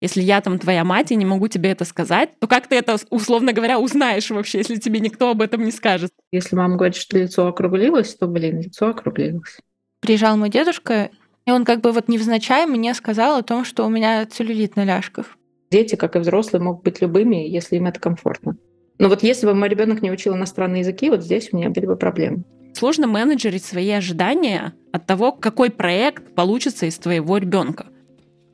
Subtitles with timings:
[0.00, 2.96] Если я там твоя мать и не могу тебе это сказать, то как ты это,
[3.10, 6.10] условно говоря, узнаешь вообще, если тебе никто об этом не скажет?
[6.32, 9.58] Если мама говорит, что лицо округлилось, то, блин, лицо округлилось.
[10.00, 11.10] Приезжал мой дедушка,
[11.44, 14.84] и он как бы вот невзначай мне сказал о том, что у меня целлюлит на
[14.84, 15.36] ляжках.
[15.70, 18.56] Дети, как и взрослые, могут быть любыми, если им это комфортно.
[18.98, 21.86] Но вот если бы мой ребенок не учил иностранные языки, вот здесь у меня были
[21.86, 22.44] бы проблемы.
[22.72, 27.86] Сложно менеджерить свои ожидания от того, какой проект получится из твоего ребенка.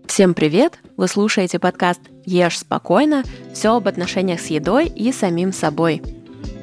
[0.06, 0.78] Всем привет!
[0.96, 3.22] Вы слушаете подкаст «Ешь спокойно.
[3.52, 6.00] Все об отношениях с едой и самим собой».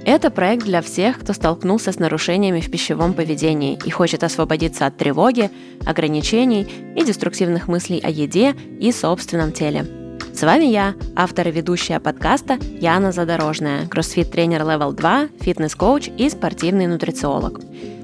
[0.05, 4.97] Это проект для всех, кто столкнулся с нарушениями в пищевом поведении и хочет освободиться от
[4.97, 5.51] тревоги,
[5.85, 9.85] ограничений и деструктивных мыслей о еде и собственном теле.
[10.33, 16.87] С вами я, автор и ведущая подкаста Яна Задорожная, кроссфит-тренер Level 2, фитнес-коуч и спортивный
[16.87, 17.59] нутрициолог.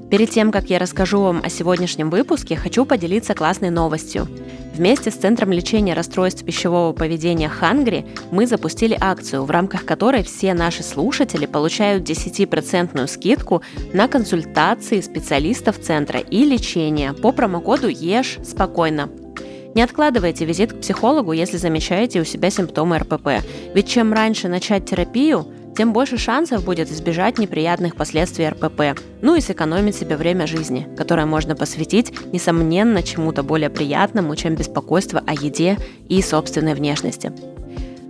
[0.09, 4.27] Перед тем, как я расскажу вам о сегодняшнем выпуске, хочу поделиться классной новостью.
[4.73, 10.55] Вместе с Центром лечения расстройств пищевого поведения Хангри мы запустили акцию, в рамках которой все
[10.55, 13.61] наши слушатели получают 10% скидку
[13.93, 19.09] на консультации специалистов центра и лечения по промокоду «Ешь спокойно».
[19.75, 23.43] Не откладывайте визит к психологу, если замечаете у себя симптомы РПП,
[23.75, 25.45] ведь чем раньше начать терапию,
[25.77, 31.25] тем больше шансов будет избежать неприятных последствий РПП, ну и сэкономить себе время жизни, которое
[31.25, 37.31] можно посвятить, несомненно, чему-то более приятному, чем беспокойство о еде и собственной внешности.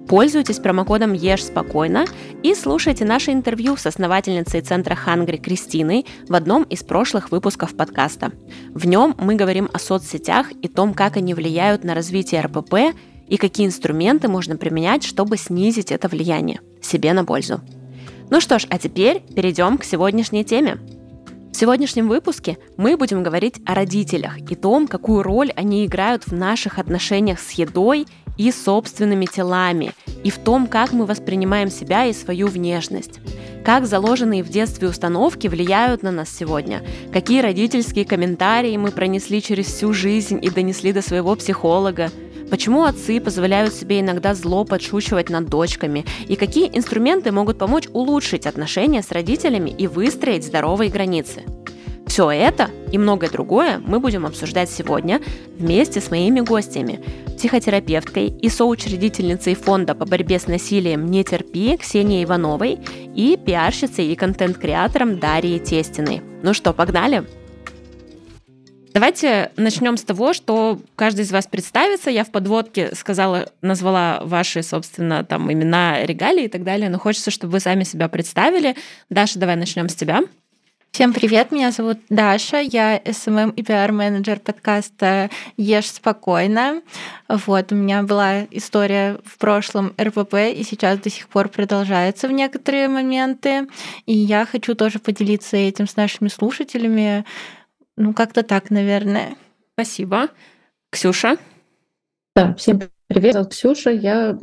[0.10, 2.06] Пользуйтесь промокодом Ешь спокойно
[2.42, 8.32] и слушайте наше интервью с основательницей центра Хангри Кристиной в одном из прошлых выпусков подкаста.
[8.74, 12.96] В нем мы говорим о соцсетях и том, как они влияют на развитие РПП
[13.30, 17.62] и какие инструменты можно применять, чтобы снизить это влияние себе на пользу.
[18.30, 20.78] Ну что ж, а теперь перейдем к сегодняшней теме.
[21.52, 26.32] В сегодняшнем выпуске мы будем говорить о родителях и том, какую роль они играют в
[26.32, 28.06] наших отношениях с едой
[28.38, 29.92] и собственными телами,
[30.24, 33.20] и в том, как мы воспринимаем себя и свою внешность.
[33.66, 39.66] Как заложенные в детстве установки влияют на нас сегодня, какие родительские комментарии мы пронесли через
[39.66, 42.12] всю жизнь и донесли до своего психолога,
[42.50, 46.06] Почему отцы позволяют себе иногда зло подшучивать над дочками?
[46.28, 51.44] И какие инструменты могут помочь улучшить отношения с родителями и выстроить здоровые границы?
[52.08, 55.22] Все это и многое другое мы будем обсуждать сегодня
[55.60, 57.00] вместе с моими гостями,
[57.38, 62.80] психотерапевткой и соучредительницей фонда по борьбе с насилием «Не терпи» Ксенией Ивановой
[63.16, 66.24] и пиарщицей и контент-креатором Дарьей Тестиной.
[66.42, 67.26] Ну что, погнали?
[69.00, 72.10] Давайте начнем с того, что каждый из вас представится.
[72.10, 77.32] Я в подводке сказала, назвала ваши, собственно, там имена, регалии и так далее, но хочется,
[77.32, 78.76] чтобы вы сами себя представили.
[79.10, 80.24] Даша, давай начнем с тебя.
[80.92, 86.82] Всем привет, меня зовут Даша, я SMM и пиар-менеджер подкаста «Ешь спокойно».
[87.30, 92.32] Вот, у меня была история в прошлом РПП, и сейчас до сих пор продолжается в
[92.32, 93.68] некоторые моменты.
[94.08, 97.24] И я хочу тоже поделиться этим с нашими слушателями,
[98.00, 99.36] ну, как-то так, наверное.
[99.74, 100.30] Спасибо.
[100.90, 101.38] Ксюша?
[102.36, 103.36] Да, всем привет.
[103.36, 104.38] Я Ксюша, я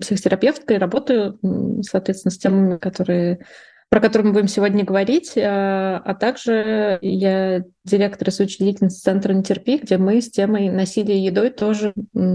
[0.00, 1.38] психотерапевтка и работаю,
[1.82, 3.46] соответственно, с темами, которые
[3.90, 9.78] про которые мы будем сегодня говорить, а, а также я директор и соучредительница Центра «Нетерпи»,
[9.78, 11.94] где мы с темой насилия едой тоже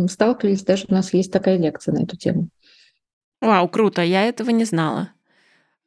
[0.10, 2.50] сталкивались, даже у нас есть такая лекция на эту тему.
[3.40, 5.10] Вау, круто, я этого не знала.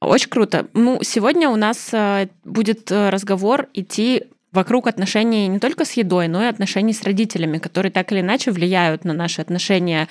[0.01, 0.69] Очень круто.
[0.73, 6.27] Ну, сегодня у нас а, будет э, разговор идти вокруг отношений не только с едой,
[6.27, 10.09] но и отношений с родителями, которые так или иначе влияют на наши отношения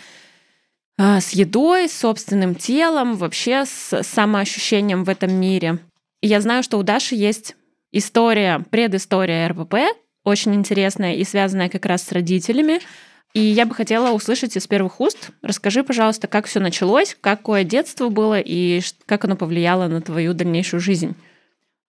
[0.97, 5.79] а, с едой, с собственным телом, вообще с самоощущением в этом мире.
[6.22, 7.56] И я знаю, что у Даши есть
[7.91, 9.75] история, предыстория РПП,
[10.23, 12.79] очень интересная и связанная как раз с родителями.
[13.33, 15.31] И я бы хотела услышать из первых уст.
[15.41, 20.79] Расскажи, пожалуйста, как все началось, какое детство было и как оно повлияло на твою дальнейшую
[20.79, 21.16] жизнь.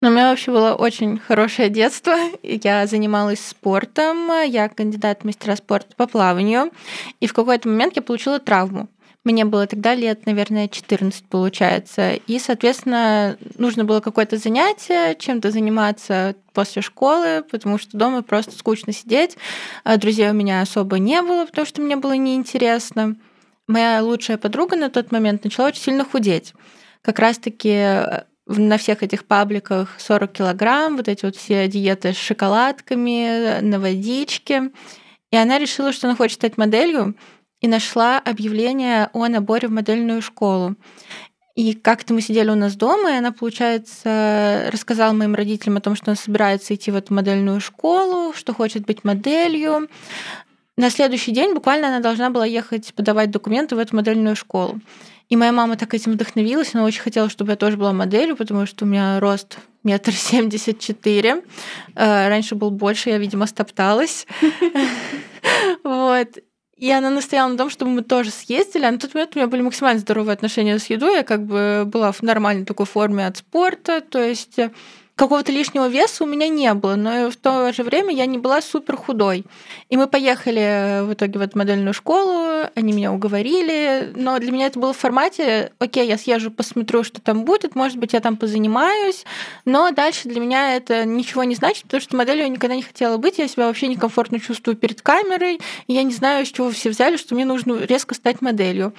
[0.06, 2.14] Ну, у меня вообще было очень хорошее детство.
[2.44, 6.70] Я занималась спортом, я кандидат в мастера спорта по плаванию.
[7.18, 8.86] И в какой-то момент я получила травму.
[9.24, 12.12] Мне было тогда лет, наверное, 14 получается.
[12.28, 18.92] И, соответственно, нужно было какое-то занятие, чем-то заниматься после школы, потому что дома просто скучно
[18.92, 19.36] сидеть.
[19.82, 23.16] А друзей у меня особо не было, потому что мне было неинтересно.
[23.66, 26.54] Моя лучшая подруга на тот момент начала очень сильно худеть.
[27.02, 33.60] Как раз-таки на всех этих пабликах 40 килограмм, вот эти вот все диеты с шоколадками,
[33.60, 34.71] на водичке.
[35.33, 37.16] И она решила, что она хочет стать моделью,
[37.60, 40.77] и нашла объявление о наборе в модельную школу.
[41.54, 45.97] И как-то мы сидели у нас дома, и она, получается, рассказала моим родителям о том,
[45.97, 49.89] что она собирается идти в эту модельную школу, что хочет быть моделью.
[50.77, 54.78] на следующий день буквально она должна была ехать подавать документы в эту модельную школу.
[55.28, 58.66] И моя мама так этим вдохновилась, она очень хотела, чтобы я тоже была моделью, потому
[58.66, 61.42] что у меня рост метр семьдесят четыре.
[61.94, 64.26] Э, раньше был больше, я, видимо, стопталась.
[65.84, 66.38] Вот.
[66.76, 68.84] И она настояла на том, чтобы мы тоже съездили.
[68.84, 71.18] А на тот момент у меня были максимально здоровые отношения с едой.
[71.18, 74.00] Я как бы была в нормальной такой форме от спорта.
[74.00, 74.58] То есть
[75.16, 78.60] какого-то лишнего веса у меня не было, но в то же время я не была
[78.60, 79.45] супер худой.
[79.89, 84.66] И мы поехали в итоге в эту модельную школу, они меня уговорили, но для меня
[84.66, 88.36] это было в формате, окей, я съезжу, посмотрю, что там будет, может быть, я там
[88.36, 89.24] позанимаюсь,
[89.65, 93.16] но дальше для меня это ничего не значит, потому что моделью я никогда не хотела
[93.16, 96.91] быть, я себя вообще некомфортно чувствую перед камерой, и я не знаю, с чего все
[96.91, 98.92] взяли, что мне нужно резко стать моделью.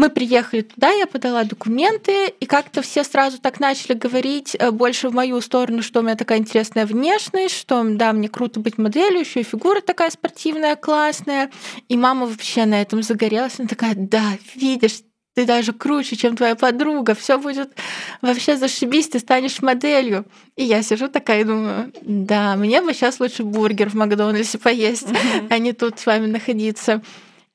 [0.00, 5.10] Мы приехали туда, я подала документы, и как-то все сразу так начали говорить э, больше
[5.10, 9.20] в мою сторону, что у меня такая интересная внешность, что да, мне круто быть моделью,
[9.20, 11.50] еще и фигура такая спортивная, классная.
[11.90, 13.56] И мама вообще на этом загорелась.
[13.60, 15.00] Она такая, да, видишь,
[15.34, 17.74] ты даже круче, чем твоя подруга, все будет
[18.22, 20.24] вообще зашибись, ты станешь моделью.
[20.56, 25.08] И я сижу такая и думаю, да, мне бы сейчас лучше бургер в Макдональдсе поесть,
[25.50, 27.02] а не тут с вами находиться.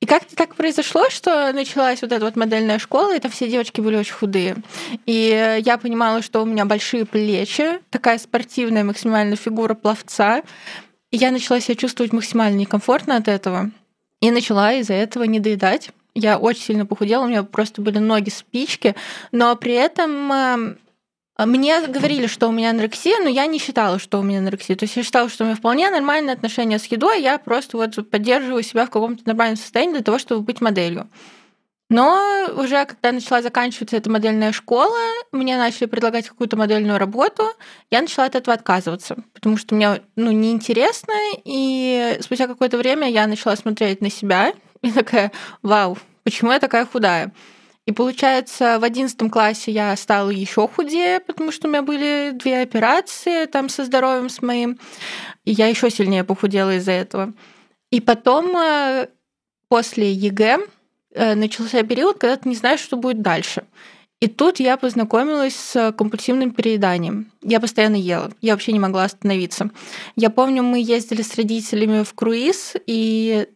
[0.06, 3.80] И как-то так произошло, что началась вот эта вот модельная школа, и там все девочки
[3.80, 4.56] были очень худые.
[5.04, 10.42] И я понимала, что у меня большие плечи, такая спортивная максимальная фигура пловца.
[11.10, 13.72] И я начала себя чувствовать максимально некомфортно от этого.
[14.20, 15.90] И начала из-за этого не доедать.
[16.14, 18.94] Я очень сильно похудела, у меня просто были ноги спички,
[19.32, 20.78] но при этом эм,
[21.38, 24.76] мне говорили, что у меня анорексия, но я не считала, что у меня анорексия.
[24.76, 28.10] То есть я считала, что у меня вполне нормальные отношения с едой, я просто вот
[28.10, 31.08] поддерживаю себя в каком-то нормальном состоянии для того, чтобы быть моделью.
[31.88, 34.98] Но уже когда начала заканчиваться эта модельная школа,
[35.30, 37.44] мне начали предлагать какую-то модельную работу,
[37.90, 43.26] я начала от этого отказываться, потому что мне ну, неинтересно, и спустя какое-то время я
[43.28, 44.52] начала смотреть на себя
[44.82, 45.30] и такая,
[45.62, 47.32] вау, почему я такая худая?
[47.86, 52.60] И получается, в одиннадцатом классе я стала еще худее, потому что у меня были две
[52.60, 54.78] операции там со здоровьем с моим.
[55.44, 57.32] И я еще сильнее похудела из-за этого.
[57.92, 59.06] И потом э,
[59.68, 60.58] после ЕГЭ
[61.14, 63.62] э, начался период, когда ты не знаешь, что будет дальше.
[64.18, 67.30] И тут я познакомилась с компульсивным перееданием.
[67.42, 69.70] Я постоянно ела, я вообще не могла остановиться.
[70.16, 73.46] Я помню, мы ездили с родителями в круиз, и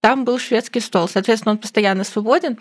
[0.00, 1.06] там был шведский стол.
[1.06, 2.58] Соответственно, он постоянно свободен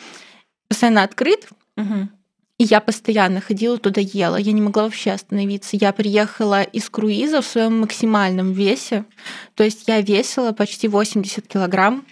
[0.67, 1.47] постоянно открыт.
[1.77, 2.09] Угу.
[2.57, 4.37] И я постоянно ходила туда, ела.
[4.37, 5.75] Я не могла вообще остановиться.
[5.75, 9.03] Я приехала из круиза в своем максимальном весе.
[9.55, 12.05] То есть я весила почти 80 килограмм.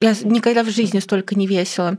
[0.00, 1.96] Я никогда в жизни столько не весила.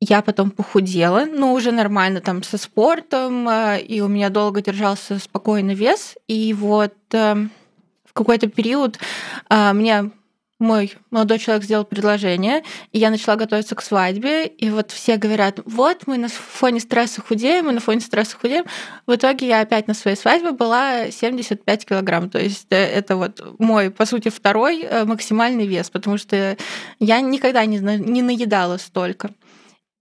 [0.00, 5.18] Я потом похудела, но уже нормально там со спортом, э, и у меня долго держался
[5.18, 6.16] спокойный вес.
[6.26, 7.34] И вот э,
[8.04, 8.98] в какой-то период
[9.50, 10.10] э, мне
[10.60, 12.62] мой молодой человек сделал предложение,
[12.92, 17.20] и я начала готовиться к свадьбе, и вот все говорят, вот мы на фоне стресса
[17.20, 18.64] худеем, мы на фоне стресса худеем.
[19.06, 23.42] В итоге я опять на своей свадьбе была 75 килограмм, то есть э, это вот
[23.58, 26.56] мой, по сути, второй э, максимальный вес, потому что
[27.00, 29.30] я никогда не, не наедала столько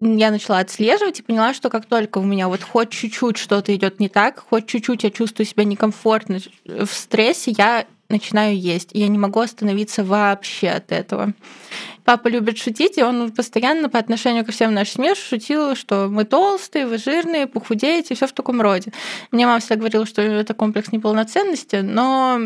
[0.06, 4.00] я начала отслеживать и поняла, что как только у меня вот хоть чуть-чуть что-то идет
[4.02, 8.92] не так, хоть чуть-чуть я чувствую себя некомфортно в стрессе, я начинаю есть.
[8.94, 11.34] Я не могу остановиться вообще от этого.
[12.06, 16.26] Папа любит шутить, и он постоянно по отношению ко всем нашей семье шутил, что мы
[16.26, 18.92] толстые, вы жирные, похудеете, все в таком роде.
[19.32, 22.40] Мне мама всегда говорила, что это комплекс неполноценности, но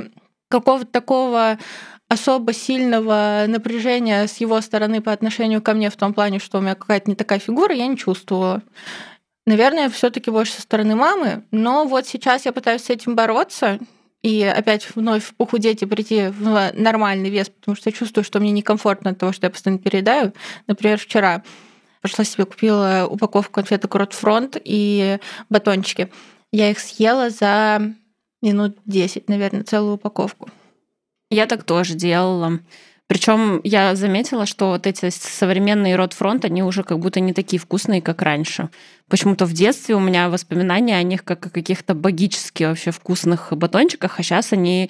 [0.50, 1.58] какого-то такого
[2.08, 6.62] особо сильного напряжения с его стороны по отношению ко мне в том плане, что у
[6.62, 8.64] меня какая-то не такая фигура, я не чувствовала.
[9.46, 13.80] Наверное, все-таки больше со стороны мамы, но вот сейчас я пытаюсь с этим бороться,
[14.24, 18.52] и опять вновь похудеть и прийти в нормальный вес, потому что я чувствую, что мне
[18.52, 20.34] некомфортно от того, что я постоянно переедаю.
[20.66, 21.44] Например, вчера
[22.02, 25.20] пошла себе купила упаковку конфеток Ротфронт и
[25.50, 26.12] батончики.
[26.52, 27.94] Я их съела за
[28.42, 30.50] минут 10, наверное, целую упаковку.
[31.30, 32.60] Я так тоже делала.
[33.08, 38.02] Причем я заметила, что вот эти современные ротфронт, они уже как будто не такие вкусные,
[38.02, 38.70] как раньше.
[39.08, 44.20] Почему-то в детстве у меня воспоминания о них как о каких-то богически вообще вкусных батончиках,
[44.20, 44.90] а сейчас они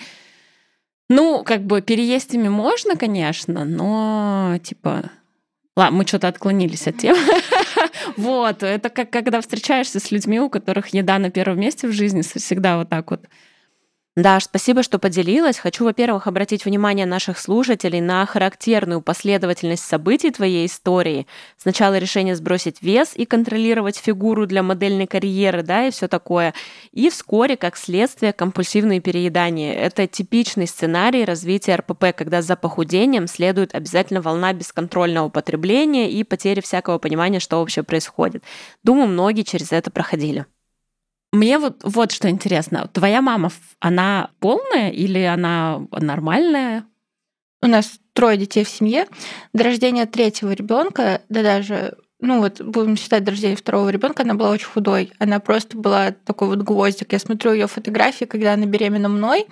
[1.10, 5.12] ну, как бы переесть ими можно, конечно, но типа
[5.78, 7.20] Ладно, мы что-то отклонились от темы.
[8.18, 12.22] Вот, это как когда встречаешься с людьми, у которых еда на первом месте в жизни,
[12.22, 13.26] всегда вот так вот
[14.18, 15.60] Даш, спасибо, что поделилась.
[15.60, 21.28] Хочу, во-первых, обратить внимание наших слушателей на характерную последовательность событий твоей истории.
[21.56, 26.56] Сначала решение сбросить вес и контролировать фигуру для модельной карьеры, да, и все такое.
[26.92, 29.76] И вскоре, как следствие, компульсивные переедания.
[29.76, 36.62] Это типичный сценарий развития РПП, когда за похудением следует обязательно волна бесконтрольного потребления и потери
[36.62, 38.44] всякого понимания, что вообще происходит.
[38.84, 40.48] Думаю, многие через это проходили.
[41.34, 42.89] Мне вот, вот что интересно.
[42.93, 46.86] Твоя мама, она полная или она нормальная?
[47.62, 49.07] У нас трое детей в семье.
[49.53, 54.34] До рождения третьего ребенка, да даже ну вот будем считать до рождения второго ребенка, она
[54.34, 55.12] была очень худой.
[55.19, 57.13] Она просто была такой вот гвоздик.
[57.13, 59.46] Я смотрю ее фотографии, когда она беременна мной,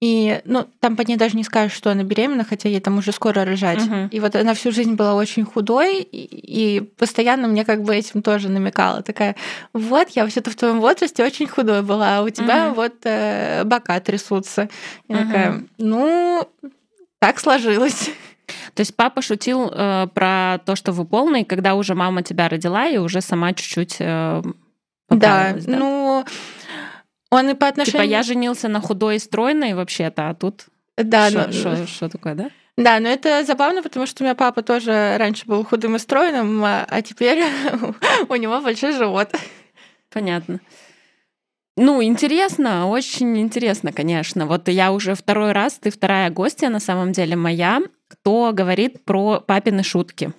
[0.00, 3.12] и, ну, там по ней даже не скажешь, что она беременна, хотя ей там уже
[3.12, 3.82] скоро рожать.
[3.86, 4.08] Угу.
[4.10, 8.22] И вот она всю жизнь была очень худой, и, и постоянно мне как бы этим
[8.22, 9.02] тоже намекала.
[9.02, 9.36] Такая,
[9.74, 12.76] вот, я вообще-то в твоем возрасте очень худой была, а у тебя угу.
[12.76, 14.70] вот э, бока трясутся.
[15.08, 15.22] И угу.
[15.22, 16.48] такая, ну,
[17.18, 18.10] так сложилось.
[18.74, 22.88] То есть папа шутил э, про то, что вы полный, когда уже мама тебя родила
[22.88, 24.42] и уже сама чуть-чуть э,
[25.10, 26.24] да, да, ну
[27.30, 28.02] он и по отношению...
[28.02, 30.66] Типа я женился на худой и стройной вообще-то, а тут...
[30.96, 31.86] Да, шо, ну...
[31.86, 32.50] Что такое, да?
[32.76, 36.64] Да, но это забавно, потому что у меня папа тоже раньше был худым и стройным,
[36.64, 37.44] а, а теперь
[38.28, 39.28] у него большой живот.
[40.10, 40.60] Понятно.
[41.76, 44.46] Ну, интересно, очень интересно, конечно.
[44.46, 49.40] Вот я уже второй раз, ты вторая гостья на самом деле моя, кто говорит про
[49.40, 50.32] папины шутки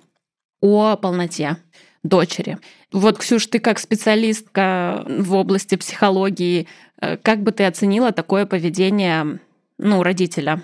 [0.60, 1.56] о полноте
[2.02, 2.58] дочери.
[2.92, 6.66] Вот, Ксюш, ты как специалистка в области психологии,
[7.00, 9.40] э, как бы ты оценила такое поведение
[9.78, 10.62] ну, родителя?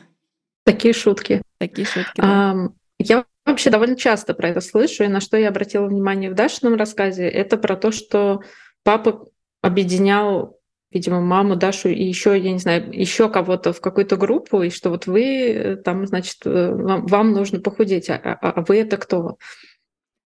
[0.65, 1.43] Такие шутки.
[1.59, 2.21] Такие шутки.
[2.21, 2.71] Да.
[2.99, 6.75] Я вообще довольно часто про это слышу, и на что я обратила внимание в Дашином
[6.75, 8.43] рассказе, это про то, что
[8.83, 9.27] папа
[9.63, 10.59] объединял
[10.91, 14.91] видимо, маму, Дашу и еще, я не знаю, еще кого-то в какую-то группу, и что
[14.91, 18.97] вот вы э, там, значит, э, вам, вам нужно похудеть, а, а, а вы это
[18.97, 19.37] кто?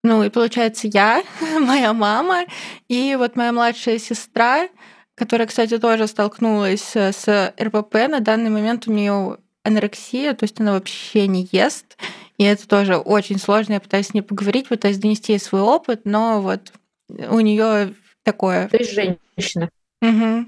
[0.04, 1.24] Ну и получается я,
[1.60, 2.46] моя мама
[2.88, 4.68] и вот моя младшая сестра,
[5.16, 7.94] которая, кстати, тоже столкнулась с РПП.
[8.10, 11.98] На данный момент у нее анорексия, то есть она вообще не ест.
[12.38, 13.74] И это тоже очень сложно.
[13.74, 16.74] Я пытаюсь с ней поговорить, пытаюсь донести свой опыт, но вот
[17.10, 17.94] у нее
[18.24, 18.68] такое.
[18.70, 19.70] То есть женщина.
[20.02, 20.46] Угу.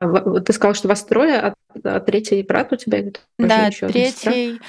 [0.00, 3.12] Ты сказал, что вас трое, а, а третий брат у тебя?
[3.38, 4.60] Да, третий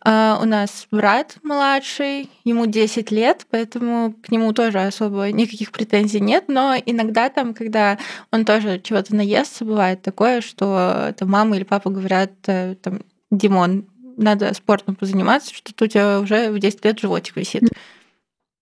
[0.00, 6.20] а, у нас брат младший, ему 10 лет, поэтому к нему тоже особо никаких претензий
[6.20, 7.98] нет, но иногда там, когда
[8.30, 13.00] он тоже чего-то наестся, бывает такое, что там мама или папа говорят, э, там,
[13.30, 13.86] Димон,
[14.16, 17.64] надо спортом позаниматься, что-то у тебя уже в 10 лет животик висит.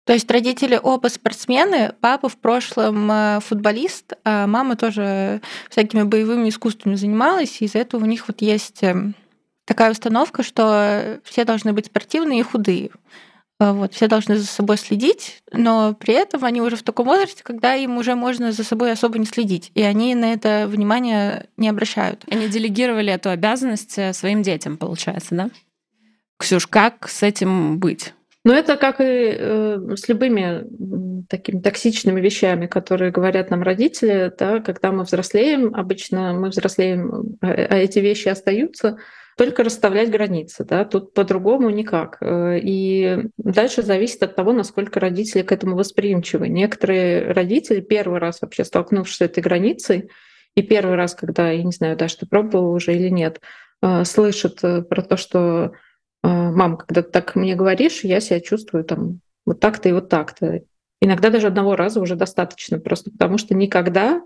[0.05, 6.49] То есть родители оба спортсмены, папа в прошлом э, футболист, а мама тоже всякими боевыми
[6.49, 9.15] искусствами занималась, и из-за этого у них вот есть эм,
[9.67, 12.91] такая установка, что все должны быть спортивные и худые.
[13.61, 17.45] Э, вот, все должны за собой следить, но при этом они уже в таком возрасте,
[17.45, 21.69] когда им уже можно за собой особо не следить, и они на это внимание не
[21.69, 22.25] обращают.
[22.31, 25.51] Они делегировали эту обязанность э, своим детям, получается, да?
[26.39, 28.15] Ксюш, как с этим быть?
[28.45, 30.65] Но это как и э, с любыми
[31.29, 37.49] такими токсичными вещами, которые говорят нам родители, да, когда мы взрослеем, обычно мы взрослеем, а,
[37.49, 38.97] а эти вещи остаются,
[39.37, 42.17] только расставлять границы, да, тут по-другому никак.
[42.23, 46.49] Э, и дальше зависит от того, насколько родители к этому восприимчивы.
[46.49, 50.11] Некоторые родители первый раз вообще столкнувшись с этой границей,
[50.55, 53.41] и первый раз, когда, я не знаю, да, что пробовал уже или нет,
[53.83, 55.73] э, слышат про то, что
[56.23, 60.61] мам, когда ты так мне говоришь, я себя чувствую там вот так-то и вот так-то.
[61.01, 64.23] Иногда даже одного раза уже достаточно, просто потому что никогда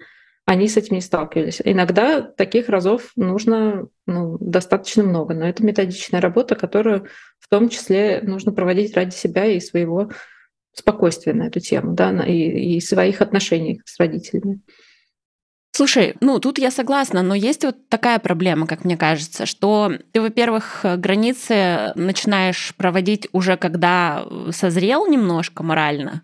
[0.46, 1.62] они с этим не сталкивались.
[1.64, 7.06] Иногда таких разов нужно ну, достаточно много, но это методичная работа, которую
[7.38, 10.10] в том числе нужно проводить ради себя и своего
[10.74, 14.60] спокойствия на эту тему, да, и, и своих отношений с родителями.
[15.76, 20.20] Слушай, ну тут я согласна, но есть вот такая проблема, как мне кажется, что ты,
[20.20, 26.22] во-первых, границы начинаешь проводить уже когда созрел немножко морально,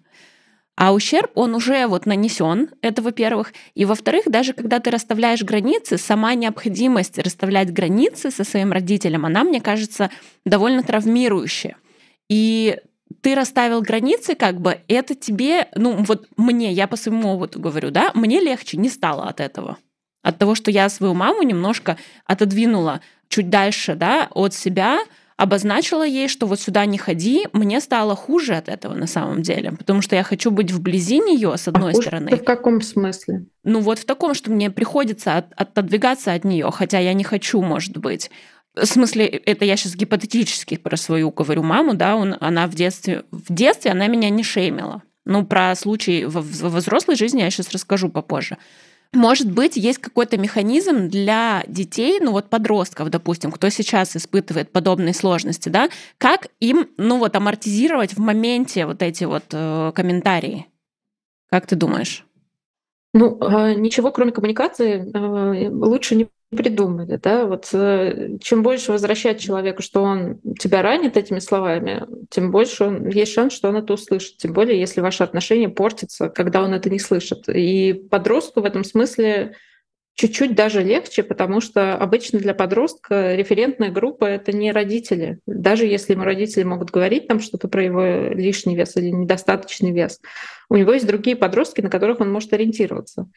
[0.76, 3.52] а ущерб, он уже вот нанесен, это во-первых.
[3.74, 9.42] И во-вторых, даже когда ты расставляешь границы, сама необходимость расставлять границы со своим родителем, она,
[9.42, 10.10] мне кажется,
[10.46, 11.76] довольно травмирующая.
[12.28, 12.78] И
[13.20, 17.90] ты расставил границы, как бы, это тебе, ну вот мне, я по своему опыту говорю,
[17.90, 19.78] да, мне легче не стало от этого.
[20.22, 21.96] От того, что я свою маму немножко
[22.26, 25.00] отодвинула чуть дальше, да, от себя,
[25.40, 29.72] обозначила ей, что вот сюда не ходи, мне стало хуже от этого на самом деле,
[29.72, 32.36] потому что я хочу быть вблизи нее с одной а стороны.
[32.36, 33.46] В каком смысле?
[33.64, 37.62] Ну вот в таком, что мне приходится от, отодвигаться от нее, хотя я не хочу,
[37.62, 38.30] может быть.
[38.74, 43.24] В смысле, это я сейчас гипотетически про свою говорю маму, да, он, она в детстве,
[43.30, 45.02] в детстве она меня не шеймила.
[45.24, 48.58] Ну, про случай во, во взрослой жизни я сейчас расскажу попозже.
[49.12, 55.14] Может быть, есть какой-то механизм для детей, ну вот подростков, допустим, кто сейчас испытывает подобные
[55.14, 60.66] сложности, да, как им, ну вот, амортизировать в моменте вот эти вот э, комментарии?
[61.50, 62.24] Как ты думаешь?
[63.12, 69.40] Ну, а, ничего, кроме коммуникации, а, лучше не придумали, да, вот э, чем больше возвращать
[69.40, 73.92] человеку, что он тебя ранит этими словами, тем больше он, есть шанс, что он это
[73.92, 77.48] услышит, тем более, если ваши отношения портятся, когда он это не слышит.
[77.48, 79.54] И подростку в этом смысле
[80.14, 85.38] чуть-чуть даже легче, потому что обычно для подростка референтная группа— это не родители.
[85.46, 90.20] Даже если ему родители могут говорить там что-то про его лишний вес или недостаточный вес,
[90.68, 93.28] у него есть другие подростки, на которых он может ориентироваться.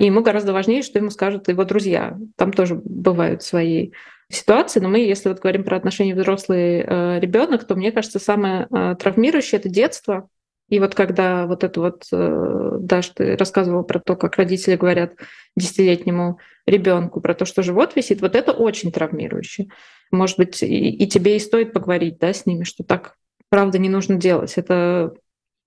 [0.00, 2.18] И ему гораздо важнее, что ему скажут его друзья.
[2.36, 3.92] Там тоже бывают свои
[4.28, 8.96] ситуации, но мы, если вот говорим про отношения взрослый э, то мне кажется, самое э,
[8.98, 10.28] травмирующее это детство.
[10.74, 15.12] И вот когда вот это вот, э, Даш, ты рассказывала про то, как родители говорят
[15.56, 19.66] десятилетнему ребенку про то, что живот висит, вот это очень травмирующе.
[20.10, 23.14] Может быть, и, и тебе и стоит поговорить да, с ними, что так
[23.50, 24.54] правда не нужно делать.
[24.56, 25.14] Это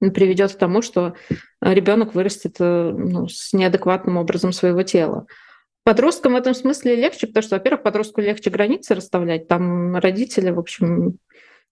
[0.02, 1.14] приведет к тому, что
[1.62, 5.26] ребенок вырастет э, ну, с неадекватным образом своего тела.
[5.86, 9.48] Подросткам в этом смысле легче, потому что, во-первых, подростку легче границы расставлять.
[9.48, 11.18] Там родители, в общем,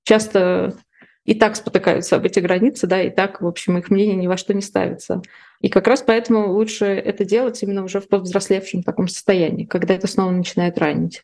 [0.06, 0.78] часто
[1.26, 4.38] и так спотыкаются об эти границы, да, и так, в общем, их мнение ни во
[4.38, 5.22] что не ставится.
[5.60, 10.08] И как раз поэтому лучше это делать именно уже в повзрослевшем таком состоянии, когда это
[10.08, 11.24] снова начинает ранить.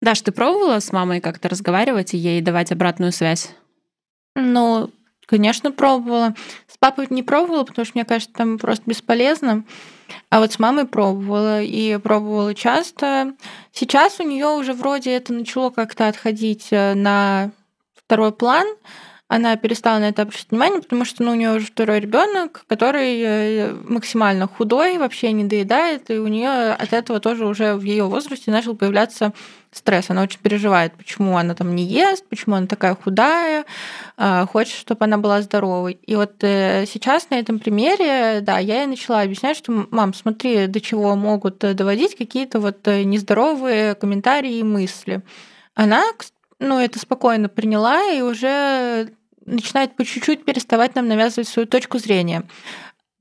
[0.00, 3.54] Даш, ты пробовала с мамой как-то разговаривать и ей давать обратную связь?
[4.36, 4.90] Ну,
[5.26, 6.34] Конечно, пробовала.
[6.66, 9.64] С папой не пробовала, потому что мне кажется, там просто бесполезно.
[10.28, 13.34] А вот с мамой пробовала и пробовала часто.
[13.72, 17.52] Сейчас у нее уже вроде это начало как-то отходить э, на
[17.94, 18.66] второй план.
[19.26, 23.20] Она перестала на это обращать внимание, потому что ну, у нее уже второй ребенок, который
[23.22, 28.04] э, максимально худой, вообще не доедает, и у нее от этого тоже уже в ее
[28.04, 29.32] возрасте начал появляться
[29.72, 30.10] стресс.
[30.10, 33.64] Она очень переживает, почему она там не ест, почему она такая худая,
[34.18, 35.98] а, хочет, чтобы она была здоровой.
[36.06, 40.66] И вот э, сейчас на этом примере, да, я ей начала объяснять, что, мам, смотри,
[40.66, 45.22] до чего могут доводить какие-то вот э, нездоровые комментарии и мысли.
[45.74, 46.04] Она,
[46.58, 49.10] ну, это спокойно приняла и уже
[49.44, 52.44] начинает по чуть-чуть переставать нам навязывать свою точку зрения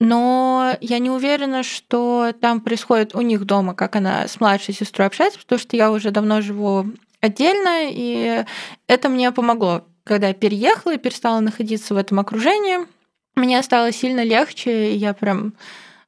[0.03, 5.07] но я не уверена, что там происходит у них дома, как она с младшей сестрой
[5.07, 6.85] общается, потому что я уже давно живу
[7.21, 8.43] отдельно, и
[8.87, 9.85] это мне помогло.
[10.03, 12.79] Когда я переехала и перестала находиться в этом окружении,
[13.35, 15.53] мне стало сильно легче, и я прям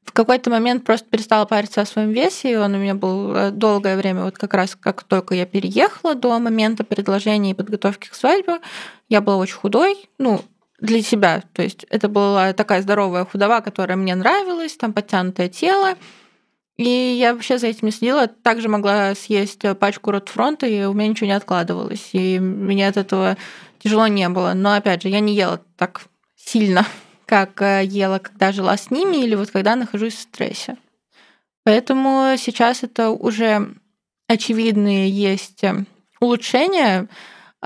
[0.06, 3.52] в какой-то момент просто перестала париться о своем весе, и он у меня был э,
[3.52, 8.16] долгое время, вот как раз как только я переехала до момента предложения и подготовки к
[8.16, 8.60] свадьбе,
[9.10, 10.42] я была очень худой, ну,
[10.80, 11.44] для себя.
[11.54, 15.96] То есть это была такая здоровая худова, которая мне нравилась, там подтянутое тело.
[16.78, 18.28] И я вообще за этим не следила.
[18.28, 22.10] Также могла съесть пачку ротфронта, и у меня ничего не откладывалось.
[22.12, 23.38] И мне от этого
[23.80, 24.54] тяжело не было.
[24.54, 26.02] Но опять же, я не ела так
[26.36, 26.86] сильно,
[27.26, 30.78] как э, ела, когда жила с ними, или вот когда нахожусь в стрессе.
[31.64, 33.76] Поэтому сейчас это уже
[34.28, 35.64] очевидные есть
[36.20, 37.08] улучшения,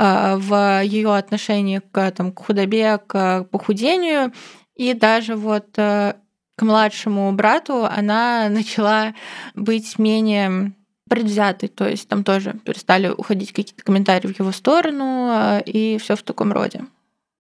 [0.02, 4.32] а, в ее отношении к, там, к худобе, к похудению.
[4.76, 6.14] И даже вот э,
[6.56, 9.14] к младшему брату она начала
[9.56, 10.72] быть менее
[11.10, 16.22] предвзятой, то есть там тоже перестали уходить какие-то комментарии в его сторону и все в
[16.22, 16.86] таком роде.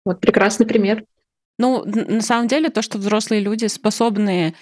[0.05, 1.05] Вот прекрасный пример.
[1.59, 4.55] Ну, на самом деле, то, что взрослые люди способны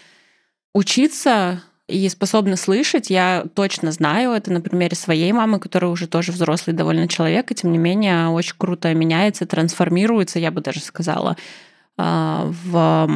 [0.73, 3.10] учиться и способна слышать.
[3.10, 7.55] Я точно знаю это на примере своей мамы, которая уже тоже взрослый довольно человек, и
[7.55, 11.38] тем не менее очень круто меняется, трансформируется, я бы даже сказала,
[11.97, 13.07] а, в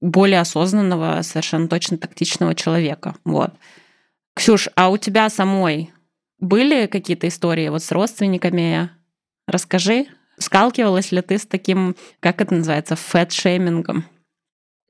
[0.00, 3.14] более осознанного, совершенно точно тактичного человека.
[3.24, 3.52] Вот.
[4.34, 5.92] Ксюш, а у тебя самой
[6.40, 8.90] были какие-то истории вот с родственниками?
[9.46, 10.06] Расскажи,
[10.38, 14.04] сталкивалась ли ты с таким, как это называется, фэт-шеймингом?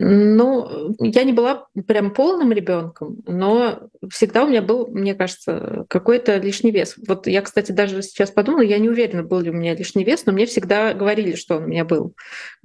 [0.01, 6.37] Ну, я не была прям полным ребенком, но всегда у меня был, мне кажется, какой-то
[6.39, 6.97] лишний вес.
[7.07, 10.27] Вот я, кстати, даже сейчас подумала, я не уверена, был ли у меня лишний вес,
[10.27, 12.17] но мне всегда говорили, что он у меня был.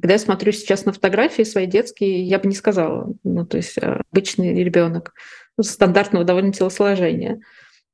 [0.01, 3.13] Когда я смотрю сейчас на фотографии свои детские, я бы не сказала.
[3.23, 5.13] Ну, то есть э, обычный ребенок
[5.61, 7.41] стандартного довольно телосложения.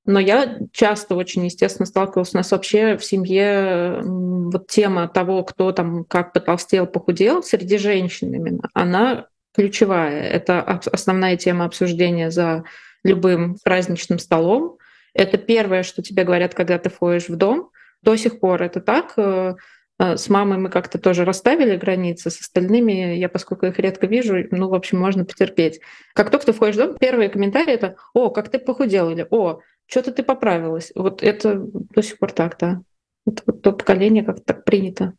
[0.06, 5.72] Но я часто очень, естественно, сталкивалась у нас вообще в семье вот тема того, кто
[5.72, 10.22] там как потолстел, похудел среди женщин именно, она ключевая.
[10.30, 12.66] Это основная тема обсуждения за
[13.04, 14.78] любым праздничным столом.
[15.14, 17.70] Это первое, что тебе говорят, когда ты входишь в дом.
[18.04, 19.14] До сих пор это так.
[19.16, 19.56] Э,
[19.98, 24.44] э, с мамой мы как-то тоже расставили границы, с остальными я, поскольку их редко вижу,
[24.52, 25.80] ну, в общем, можно потерпеть.
[26.14, 29.62] Как только ты входишь в дом, первые комментарии— это «О, как ты похудел» или «О,
[29.88, 30.92] что-то ты поправилась».
[30.96, 32.82] Вот это до сих пор так, да.
[33.26, 35.14] Это вот то поколение как-то так принято.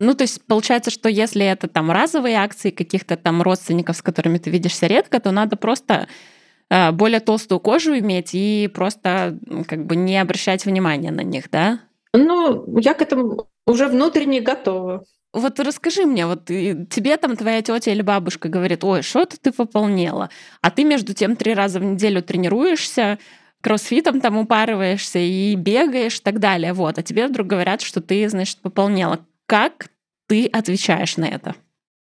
[0.00, 4.38] Ну, то есть получается, что если это там разовые акции каких-то там родственников, с которыми
[4.38, 6.06] ты видишься редко, то надо просто
[6.70, 11.80] э, более толстую кожу иметь и просто как бы не обращать внимания на них, да?
[12.14, 15.04] Ну, я к этому уже внутренне готова.
[15.34, 20.30] Вот расскажи мне, вот тебе там твоя тетя или бабушка говорит, ой, что-то ты пополнела,
[20.62, 23.18] а ты между тем три раза в неделю тренируешься,
[23.62, 28.28] кроссфитом там упарываешься и бегаешь и так далее, вот, а тебе вдруг говорят, что ты,
[28.28, 29.20] значит, пополнела.
[29.46, 29.88] Как
[30.26, 31.54] ты отвечаешь на это?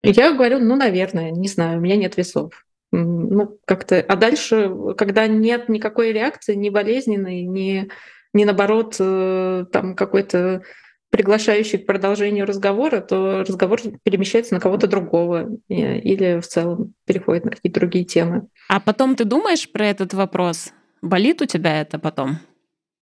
[0.04, 2.66] Я говорю, ну, наверное, не знаю, у меня нет весов.
[2.92, 4.02] Ну, как-то.
[4.02, 7.88] А дальше, когда нет никакой реакции, ни болезненной, ни,
[8.34, 10.64] ни наоборот, э, там какой-то
[11.10, 17.52] приглашающий к продолжению разговора, то разговор перемещается на кого-то другого или в целом переходит на
[17.52, 18.48] какие-то другие темы.
[18.70, 20.72] А потом ты думаешь про этот вопрос?
[21.02, 22.40] Болит у тебя это потом?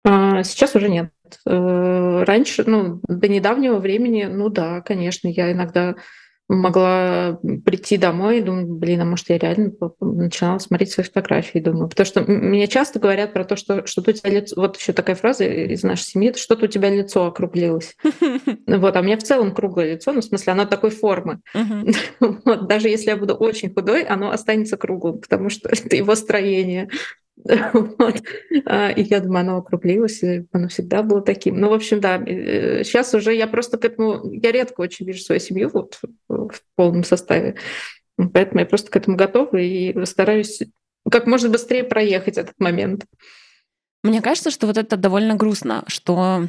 [0.03, 1.11] А, сейчас уже нет.
[1.45, 5.95] Э, раньше, ну, до недавнего времени, ну да, конечно, я иногда
[6.49, 11.89] могла прийти домой и думать, блин, а может я реально начинала смотреть свои фотографии, думаю.
[11.89, 14.55] Потому что мне часто говорят про то, что что-то у тебя лицо...
[14.55, 17.95] Вот еще такая фраза из нашей семьи, что-то у тебя лицо округлилось.
[18.67, 21.41] Вот, а у меня в целом круглое лицо, ну, в смысле, оно такой формы.
[22.19, 26.89] Вот, даже если я буду очень худой, оно останется круглым, потому что это его строение.
[27.73, 28.21] Вот.
[28.65, 31.59] А, и я думаю, оно округлилось, и оно всегда было таким.
[31.59, 35.39] Ну, в общем, да, сейчас уже я просто к этому, я редко очень вижу свою
[35.39, 37.55] семью вот в полном составе,
[38.33, 40.61] поэтому я просто к этому готова и стараюсь
[41.09, 43.05] как можно быстрее проехать этот момент.
[44.03, 46.47] Мне кажется, что вот это довольно грустно, что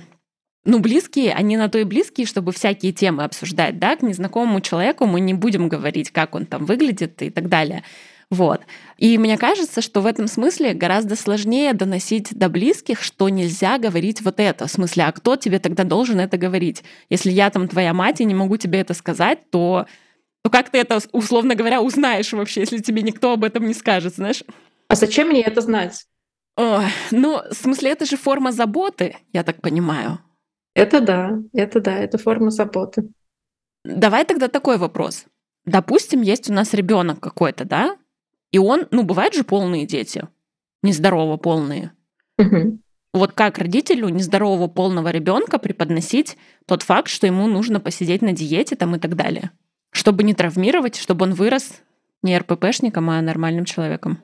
[0.65, 5.07] ну, близкие, они на то и близкие, чтобы всякие темы обсуждать, да, к незнакомому человеку
[5.07, 7.85] мы не будем говорить, как он там выглядит и так далее.
[8.31, 8.61] Вот.
[8.99, 14.21] И мне кажется, что в этом смысле гораздо сложнее доносить до близких, что нельзя говорить
[14.21, 14.67] вот это.
[14.67, 16.85] В смысле, а кто тебе тогда должен это говорить?
[17.09, 19.87] Если я там твоя мать и не могу тебе это сказать, то
[20.45, 24.15] то как ты это, условно говоря, узнаешь вообще, если тебе никто об этом не скажет,
[24.15, 24.45] знаешь?
[24.89, 26.07] А зачем мне это знать?
[26.57, 30.21] Ой, ну, в смысле, это же форма заботы, я так понимаю.
[30.75, 33.11] Это да, это да, это форма заботы.
[33.85, 35.27] Давай тогда такой вопрос.
[35.65, 37.97] Допустим, есть у нас ребенок какой-то, да?
[38.51, 40.27] И он, ну, бывают же полные дети,
[40.83, 41.93] нездорово полные.
[42.39, 42.79] Угу.
[43.15, 48.77] Вот как родителю нездорового полного ребенка преподносить тот факт, что ему нужно посидеть на диете
[48.77, 49.51] там и так далее,
[49.91, 51.83] чтобы не травмировать, чтобы он вырос
[52.23, 54.23] не РППшником, а нормальным человеком.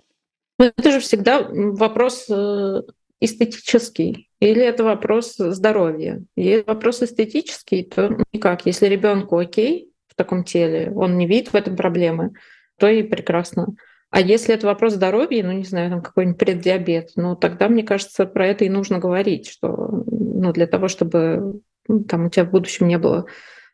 [0.58, 2.82] Ну, это же всегда вопрос э,
[3.20, 6.22] эстетический, или это вопрос здоровья.
[6.36, 8.66] Если вопрос эстетический, то никак.
[8.66, 12.32] Если ребенку окей в таком теле, он не видит в этом проблемы,
[12.78, 13.74] то и прекрасно.
[14.14, 18.26] А если это вопрос здоровья, ну, не знаю, там какой-нибудь преддиабет, ну, тогда, мне кажется,
[18.26, 22.52] про это и нужно говорить, что ну, для того, чтобы ну, там у тебя в
[22.52, 23.26] будущем не было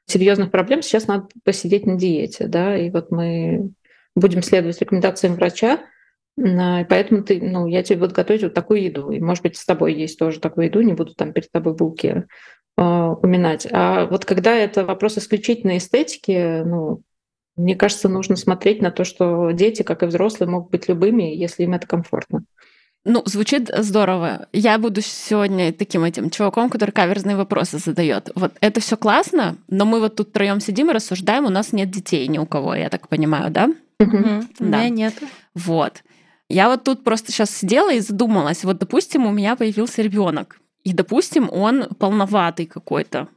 [0.07, 3.73] серьезных проблем, сейчас надо посидеть на диете, да, и вот мы
[4.17, 5.81] будем следовать рекомендациям врача,
[6.39, 9.11] поэтому ты, ну, я тебе буду готовить вот такую еду.
[9.11, 12.25] И, может быть, с тобой есть тоже такую еду, не буду там перед тобой булки
[12.79, 13.69] э, уминать.
[13.71, 17.03] А вот когда это вопрос исключительно эстетики, ну,
[17.61, 21.65] мне кажется, нужно смотреть на то, что дети, как и взрослые, могут быть любыми, если
[21.65, 22.45] им это комфортно.
[23.05, 24.49] Ну, звучит здорово.
[24.53, 28.31] Я буду сегодня таким этим чуваком, который каверзные вопросы задает.
[28.35, 31.91] Вот это все классно, но мы вот тут троем сидим и рассуждаем, у нас нет
[31.91, 33.71] детей ни у кого, я так понимаю, да?
[34.01, 34.45] Угу.
[34.61, 35.15] У меня нет.
[35.55, 36.03] Вот.
[36.51, 38.65] Я вот тут просто сейчас сидела и задумалась.
[38.65, 43.29] Вот, допустим, у меня появился ребенок, и, допустим, он полноватый какой-то.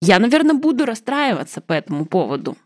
[0.00, 2.56] Я, наверное, буду расстраиваться по этому поводу.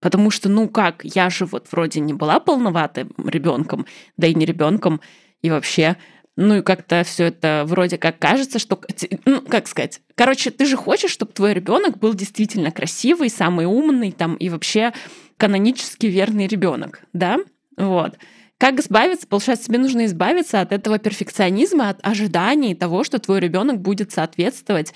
[0.00, 4.44] Потому что, ну как, я же вот вроде не была полноватым ребенком, да и не
[4.44, 5.00] ребенком,
[5.42, 5.96] и вообще,
[6.36, 8.80] ну и как-то все это вроде как кажется, что,
[9.24, 14.12] ну как сказать, короче, ты же хочешь, чтобы твой ребенок был действительно красивый, самый умный
[14.12, 14.92] там и вообще
[15.38, 17.38] канонически верный ребенок, да,
[17.76, 18.16] вот.
[18.58, 19.26] Как избавиться?
[19.26, 24.94] Получается, тебе нужно избавиться от этого перфекционизма, от ожиданий того, что твой ребенок будет соответствовать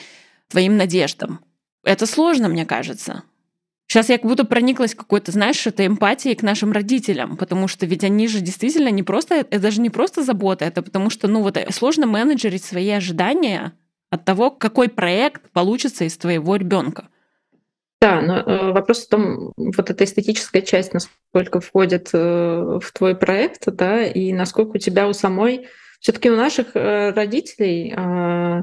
[0.49, 1.41] твоим надеждам.
[1.85, 3.23] Это сложно, мне кажется.
[3.91, 8.05] Сейчас я как будто прониклась какой-то, знаешь, этой эмпатией к нашим родителям, потому что ведь
[8.05, 11.57] они же действительно не просто, это даже не просто забота, это потому что, ну вот,
[11.57, 13.73] э, сложно менеджерить свои ожидания
[14.09, 17.09] от того, какой проект получится из твоего ребенка.
[18.01, 23.17] Да, но э, вопрос в том, вот эта эстетическая часть, насколько входит э, в твой
[23.17, 25.67] проект, да, и насколько у тебя у самой,
[25.99, 28.63] все-таки у наших родителей а,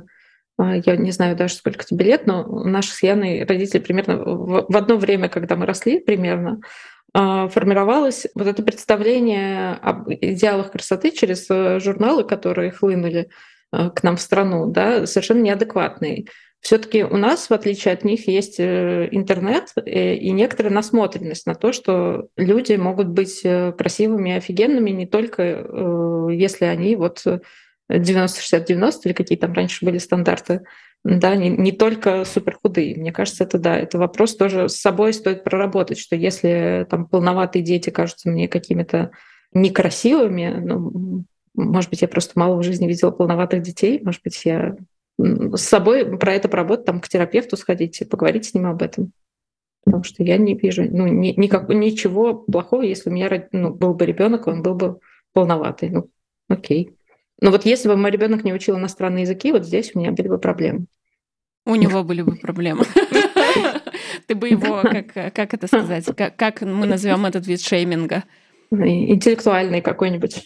[0.60, 4.98] я не знаю даже, сколько тебе лет, но наши с Яной родители примерно в одно
[4.98, 6.62] время, когда мы росли примерно,
[7.13, 13.30] а, формировалось вот это представление об идеалах красоты через э, журналы, которые хлынули
[13.72, 16.26] э, к нам в страну, да, совершенно неадекватные.
[16.60, 21.72] Все-таки у нас, в отличие от них, есть э, интернет и некоторая насмотренность на то,
[21.72, 27.24] что люди могут быть красивыми офигенными не только если они вот
[27.91, 30.63] 90-60-90 или какие там раньше были стандарты,
[31.04, 32.95] да, не, не только супер худые.
[32.95, 37.63] Мне кажется, это да, это вопрос тоже с собой стоит проработать, что если там полноватые
[37.63, 39.12] дети кажутся мне какими-то
[39.54, 41.23] некрасивыми, ну,
[41.56, 44.76] может быть, я просто мало в жизни видела полноватых детей, может быть, я
[45.19, 49.12] с собой про это поработать, там, к терапевту сходить и поговорить с ним об этом.
[49.84, 53.93] Потому что я не вижу ну, ни, никак, ничего плохого, если у меня ну, был
[53.93, 55.00] бы ребенок, он был бы
[55.34, 55.89] полноватый.
[55.89, 56.10] Ну,
[56.50, 56.96] окей.
[57.39, 60.28] Но вот если бы мой ребенок не учил иностранные языки, вот здесь у меня были
[60.28, 60.86] бы проблемы.
[61.65, 62.86] У него были бы проблемы.
[64.28, 68.23] Ты бы его, как, как это сказать, как, как мы назовем этот вид шейминга?
[68.71, 70.45] Интеллектуальный какой-нибудь.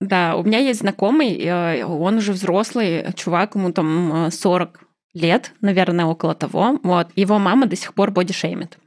[0.00, 4.80] Да, у меня есть знакомый, э, он уже взрослый чувак, ему там 40
[5.12, 6.78] лет, наверное, около того.
[6.82, 7.08] Вот.
[7.16, 8.78] Его мама до сих пор бодишеймит.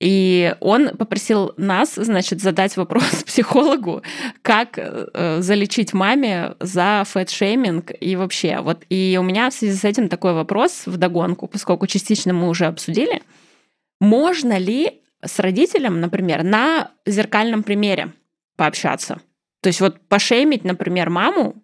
[0.00, 4.02] И он попросил нас, значит, задать вопрос психологу,
[4.42, 8.60] как э, залечить маме за фэт-шейминг и вообще.
[8.60, 8.84] Вот.
[8.88, 12.66] И у меня в связи с этим такой вопрос в догонку, поскольку частично мы уже
[12.66, 13.22] обсудили.
[14.00, 18.12] Можно ли с родителем, например, на зеркальном примере
[18.56, 19.20] пообщаться?
[19.62, 21.56] То есть вот пошеймить, например, маму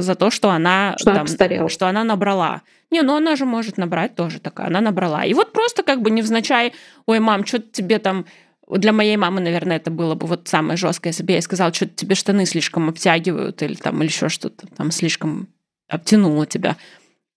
[0.00, 2.62] за то, что она, что, там, она что она набрала.
[2.90, 5.24] Не, ну она же может набрать тоже такая, она набрала.
[5.24, 6.72] И вот просто как бы невзначай,
[7.06, 8.26] ой, мам, что тебе там
[8.68, 11.72] для моей мамы, наверное, это было бы вот самое жесткое, если бы я ей сказала,
[11.72, 15.48] что тебе штаны слишком обтягивают или там или еще что-то там слишком
[15.88, 16.76] обтянуло тебя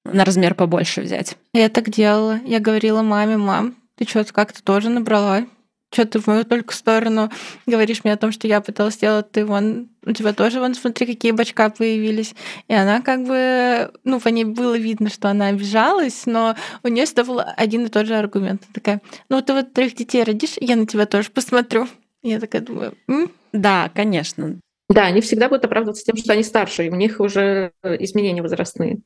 [0.05, 1.37] на размер побольше взять.
[1.53, 2.39] Я так делала.
[2.45, 5.45] Я говорила маме, мам, ты что-то как-то тоже набрала
[5.93, 7.29] что ты в мою только сторону
[7.65, 11.05] говоришь мне о том, что я пыталась сделать, ты вон, у тебя тоже вон, смотри,
[11.05, 12.33] какие бачка появились.
[12.67, 17.05] И она как бы, ну, по ней было видно, что она обижалась, но у нее
[17.05, 18.63] всегда был один и тот же аргумент.
[18.63, 21.87] Она такая, ну, ты вот трех детей родишь, я на тебя тоже посмотрю.
[22.23, 23.31] Я такая думаю, М?
[23.51, 24.59] да, конечно.
[24.89, 28.99] Да, они всегда будут оправдываться тем, что они старше, и у них уже изменения возрастные.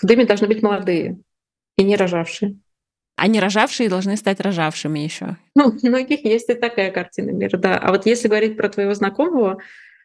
[0.00, 1.18] Худыми должны быть молодые
[1.76, 2.56] и не рожавшие.
[3.16, 5.36] А не рожавшие должны стать рожавшими еще.
[5.54, 7.78] Ну, у многих есть и такая картина мира, да.
[7.78, 9.58] А вот если говорить про твоего знакомого,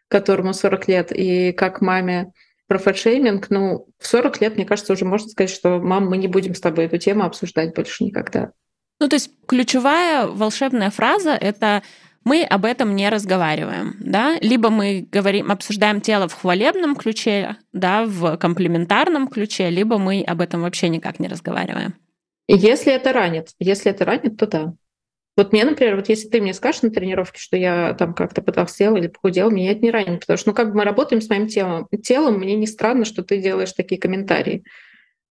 [0.08, 2.32] которому 40 лет, и как маме
[2.68, 6.28] про фэтшейминг, ну, в 40 лет, мне кажется, уже можно сказать, что, мам, мы не
[6.28, 8.52] будем с тобой эту тему обсуждать больше никогда.
[9.00, 11.84] Ну, то есть ключевая волшебная фраза— это
[12.24, 18.04] мы об этом не разговариваем, да, либо мы говорим, обсуждаем тело в хвалебном ключе, да,
[18.06, 21.94] в комплементарном ключе, либо мы об этом вообще никак не разговариваем.
[22.48, 24.74] Если это ранит, если это ранит, то да.
[25.36, 28.98] Вот мне, например, вот если ты мне скажешь на тренировке, что я там как-то потолстела
[28.98, 31.48] или похудела, меня это не ранит, потому что, ну, как бы мы работаем с моим
[31.48, 34.64] телом, телом, мне не странно, что ты делаешь такие комментарии.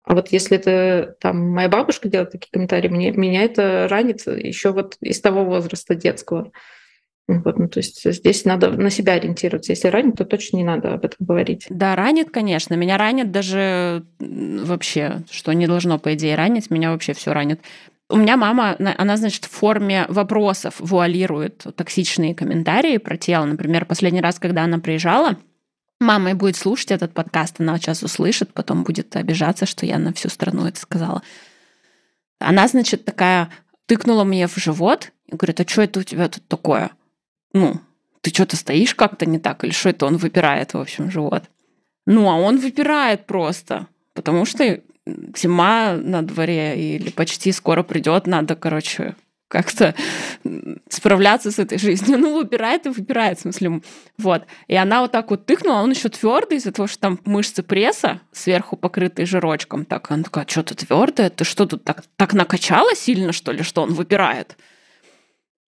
[0.04, 4.72] А вот если это там моя бабушка делает такие комментарии, мне, меня это ранит еще
[4.72, 6.50] вот из того возраста детского.
[7.28, 9.72] Вот, ну, то есть здесь надо на себя ориентироваться.
[9.72, 11.66] Если ранит, то точно не надо об этом говорить.
[11.70, 12.74] Да, ранит, конечно.
[12.74, 16.70] Меня ранит даже вообще, что не должно, по идее, ранить.
[16.70, 17.60] Меня вообще все ранит.
[18.08, 23.44] У меня мама, она, значит, в форме вопросов вуалирует токсичные комментарии про тело.
[23.44, 25.38] Например, последний раз, когда она приезжала,
[26.00, 30.12] мама и будет слушать этот подкаст, она сейчас услышит, потом будет обижаться, что я на
[30.12, 31.22] всю страну это сказала.
[32.40, 33.48] Она, значит, такая
[33.86, 36.90] тыкнула мне в живот и говорит, а что это у тебя тут такое?
[37.52, 37.80] Ну,
[38.20, 41.44] ты что-то стоишь как-то не так, или что это он выпирает, в общем, живот.
[42.06, 44.80] Ну, а он выпирает просто, потому что
[45.36, 49.16] зима на дворе или почти скоро придет, надо, короче,
[49.52, 49.94] как-то
[50.88, 52.18] справляться с этой жизнью.
[52.22, 53.82] Ну, выпирает и выпирает, в смысле.
[54.16, 54.44] Вот.
[54.68, 57.62] И она вот так вот тыкнула, а он еще твердый из-за того, что там мышцы
[57.62, 59.84] пресса сверху покрытые жирочком.
[59.84, 63.82] Так, она такая, что-то твердое, ты что тут так, так накачала сильно, что ли, что
[63.82, 64.56] он выпирает?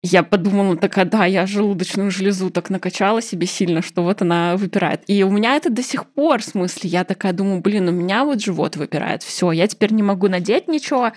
[0.07, 5.03] Я подумала, такая, да, я желудочную железу так накачала себе сильно, что вот она выпирает.
[5.07, 8.27] И у меня это до сих пор, в смысле, я такая думаю, блин, у меня
[8.27, 11.13] вот живот выпирает, все, я теперь не могу надеть ничего,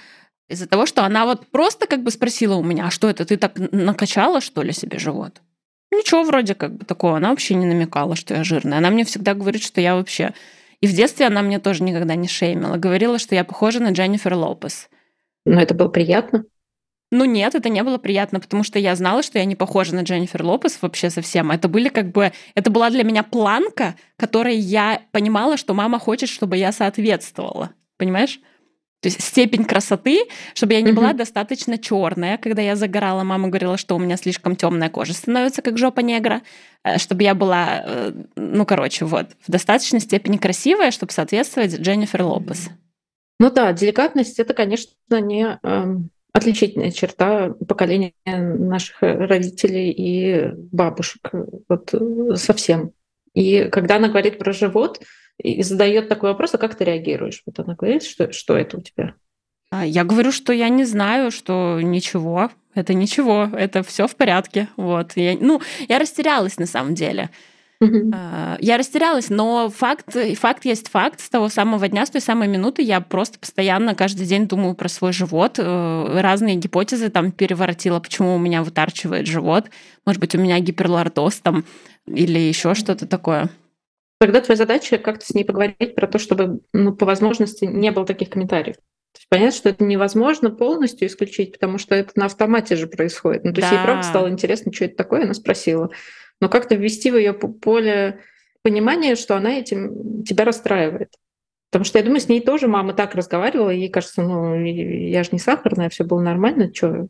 [0.47, 3.35] Из-за того, что она вот просто как бы спросила у меня, а что это, ты
[3.35, 5.41] так накачала, что ли, себе живот?
[5.91, 7.17] Ничего вроде как бы такого.
[7.17, 8.77] Она вообще не намекала, что я жирная.
[8.77, 10.33] Она мне всегда говорит, что я вообще...
[10.79, 12.77] И в детстве она мне тоже никогда не шеймила.
[12.77, 14.89] Говорила, что я похожа на Дженнифер Лопес.
[15.45, 16.45] Но это было приятно.
[17.11, 20.01] Ну нет, это не было приятно, потому что я знала, что я не похожа на
[20.01, 21.51] Дженнифер Лопес вообще совсем.
[21.51, 22.33] Это были как бы...
[22.53, 27.71] Это была для меня планка, которой я понимала, что мама хочет, чтобы я соответствовала.
[27.97, 28.41] Понимаешь?
[28.99, 32.37] То есть степень красоты, чтобы я не была достаточно черная.
[32.37, 36.41] Когда я загорала, мама говорила, что у меня слишком темная кожа становится, как жопа негра.
[36.83, 42.23] Э, чтобы я была, э, ну, короче, вот, в достаточной степени красивая, чтобы соответствовать Дженнифер
[42.23, 42.69] Лопес.
[43.39, 44.91] Ну да, деликатность это, конечно,
[45.21, 51.31] не эм, отличительная черта поколения наших родителей и бабушек.
[51.67, 52.91] Вот э, совсем.
[53.33, 55.01] И когда она говорит про живот,
[55.37, 57.43] и задает такой вопрос, а как ты реагируешь?
[57.45, 59.13] Вот она говорит, что, что это у тебя?
[59.69, 64.67] А, я говорю, что я не знаю, что ничего, это ничего, это все в порядке.
[64.77, 65.13] Вот.
[65.15, 67.29] Я, ну, я растерялась на самом деле.
[67.81, 68.57] Uh-huh.
[68.59, 71.19] Я растерялась, но факт, факт есть факт.
[71.19, 74.89] С того самого дня, с той самой минуты я просто постоянно каждый день думаю про
[74.89, 75.59] свой живот.
[75.59, 79.65] Э, разные гипотезы там переворотила, почему у меня вытарчивает живот.
[80.05, 81.65] Может быть, у меня гиперлордоз там
[82.07, 83.49] или еще что-то такое.
[84.19, 88.05] Тогда твоя задача как-то с ней поговорить про то, чтобы ну, по возможности не было
[88.05, 88.75] таких комментариев.
[88.75, 93.43] То есть понятно, что это невозможно полностью исключить, потому что это на автомате же происходит.
[93.43, 93.67] Ну, то да.
[93.67, 95.91] есть ей правда стало интересно, что это такое, она спросила.
[96.41, 98.21] Но как-то ввести в ее поле
[98.61, 101.13] понимания, что она этим тебя расстраивает.
[101.71, 105.29] Потому что я думаю, с ней тоже мама так разговаривала, ей кажется, ну, я же
[105.33, 107.07] не сахарная, все было нормально, что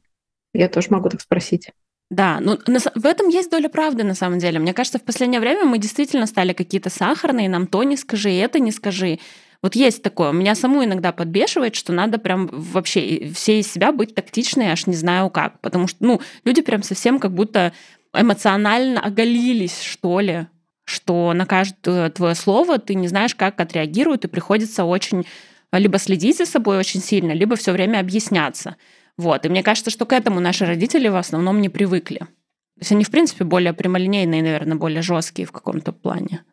[0.53, 1.69] я тоже могу так спросить.
[2.09, 4.59] Да, ну в этом есть доля правды на самом деле.
[4.59, 8.59] Мне кажется, в последнее время мы действительно стали какие-то сахарные, нам то не скажи, это
[8.59, 9.19] не скажи.
[9.61, 10.31] Вот есть такое.
[10.31, 14.95] Меня саму иногда подбешивает, что надо прям вообще все из себя быть тактичной, аж не
[14.95, 15.59] знаю как.
[15.61, 17.73] Потому что, ну, люди прям совсем как будто
[18.13, 20.47] эмоционально оголились, что ли,
[20.85, 25.25] что на каждое твое слово ты не знаешь, как отреагируют, и приходится очень
[25.71, 28.77] либо следить за собой очень сильно, либо все время объясняться.
[29.17, 29.45] Вот.
[29.45, 32.19] И мне кажется, что к этому наши родители в основном не привыкли.
[32.19, 36.43] То есть они, в принципе, более прямолинейные, наверное, более жесткие в каком-то плане.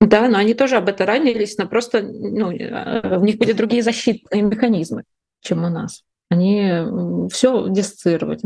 [0.00, 3.82] Да, но они тоже об этом ранились, но просто ну, э, у них были другие
[3.82, 5.04] защитные механизмы,
[5.40, 6.02] чем у нас.
[6.30, 6.70] Они
[7.30, 8.40] все диссоциировали.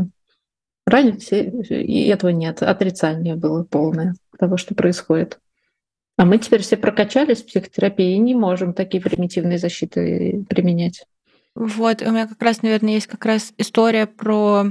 [1.69, 2.61] И этого нет.
[2.61, 5.39] Отрицание было полное того, что происходит.
[6.17, 11.05] А мы теперь все прокачались в психотерапии и не можем такие примитивные защиты применять.
[11.55, 14.65] Вот, у меня как раз, наверное, есть как раз история про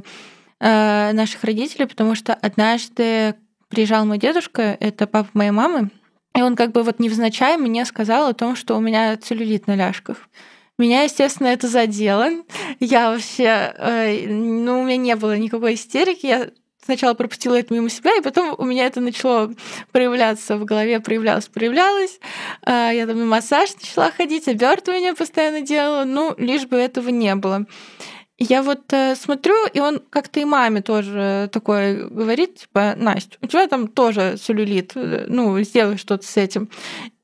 [0.60, 3.34] э, наших родителей, потому что однажды
[3.68, 5.90] приезжал мой дедушка, это папа моей мамы,
[6.36, 9.76] и он как бы вот невзначай мне сказал о том, что у меня целлюлит на
[9.76, 10.28] ляжках.
[10.76, 12.30] Меня, естественно, это задело.
[12.80, 16.26] Я вообще, э, ну, у меня не было никакой истерики.
[16.26, 16.50] Я
[16.84, 19.54] сначала пропустила это мимо себя, и потом у меня это начало
[19.92, 22.20] проявляться в голове, проявлялось, проявлялось.
[22.62, 27.34] А, я там на массаж начала ходить, обертывание постоянно делала, ну, лишь бы этого не
[27.36, 27.66] было.
[28.36, 33.46] Я вот э, смотрю, и он как-то и маме тоже такое говорит, типа, Настя, у
[33.46, 36.68] тебя там тоже целлюлит, э, ну, сделай что-то с этим.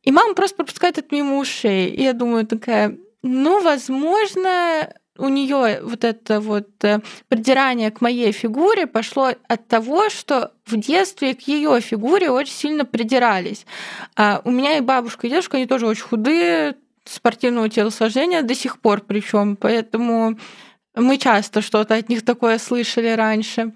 [0.02, 1.88] И мама просто пропускает это мимо ушей.
[1.90, 8.32] И я думаю такая, ну, возможно, у нее вот это вот э, придирание к моей
[8.32, 13.66] фигуре пошло от того, что в детстве к ее фигуре очень сильно придирались.
[14.16, 18.80] А у меня и бабушка, и дедушка, они тоже очень худые, спортивного телосложения до сих
[18.80, 20.38] пор причем, поэтому
[20.94, 23.72] мы часто что-то от них такое слышали раньше.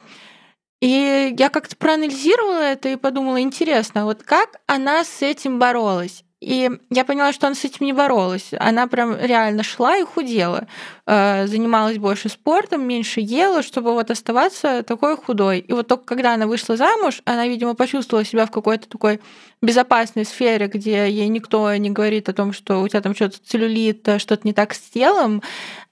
[0.81, 6.25] И я как-то проанализировала это и подумала, интересно, вот как она с этим боролась?
[6.45, 8.51] И я поняла, что она с этим не боролась.
[8.59, 10.67] Она прям реально шла и худела.
[11.07, 15.61] Э, занималась больше спортом, меньше ела, чтобы вот оставаться такой худой.
[15.61, 19.21] И вот только когда она вышла замуж, она, видимо, почувствовала себя в какой-то такой
[19.63, 24.07] безопасной сфере, где ей никто не говорит о том, что у тебя там что-то целлюлит,
[24.19, 25.43] что-то не так с телом,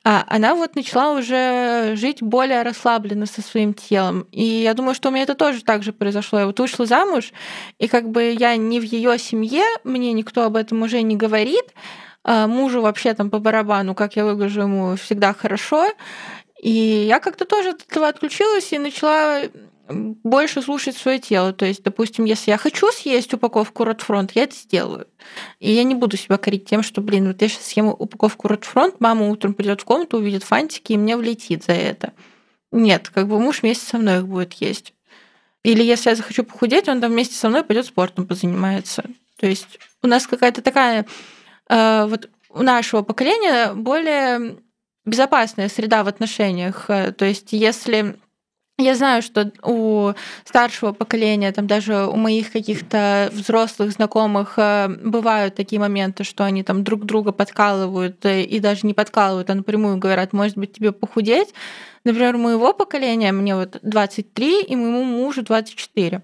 [0.04, 4.26] она вот начала уже жить более расслабленно со своим телом.
[4.32, 6.40] И я думаю, что у меня это тоже так же произошло.
[6.40, 7.32] Я вот вышла замуж,
[7.78, 11.72] и как бы я не в ее семье, мне никто об этом уже не говорит,
[12.24, 15.86] а мужу вообще там по барабану, как я выгляжу ему всегда хорошо.
[16.60, 19.42] И я как-то тоже от этого отключилась и начала
[19.88, 21.52] больше слушать свое тело.
[21.52, 25.06] То есть, допустим, если я хочу съесть упаковку Ротфронт, я это сделаю.
[25.58, 29.00] И я не буду себя корить тем, что, блин, вот я сейчас съем упаковку Ротфронт,
[29.00, 32.12] мама утром придет в комнату, увидит фантики, и мне влетит за это.
[32.70, 34.94] Нет, как бы муж вместе со мной их будет есть.
[35.62, 39.04] Или если я захочу похудеть, он там вместе со мной пойдет спортом позанимается.
[39.38, 41.06] То есть у нас какая-то такая
[41.68, 44.56] э, вот у нашего поколения более
[45.04, 46.86] безопасная среда в отношениях.
[46.88, 48.16] Э, то есть, если
[48.78, 50.12] я знаю, что у
[50.44, 56.62] старшего поколения, там даже у моих каких-то взрослых знакомых э, бывают такие моменты, что они
[56.62, 60.92] там друг друга подкалывают э, и даже не подкалывают, а напрямую говорят, может быть, тебе
[60.92, 61.54] похудеть.
[62.04, 66.22] Например, моего поколения, мне вот 23, и моему мужу 24.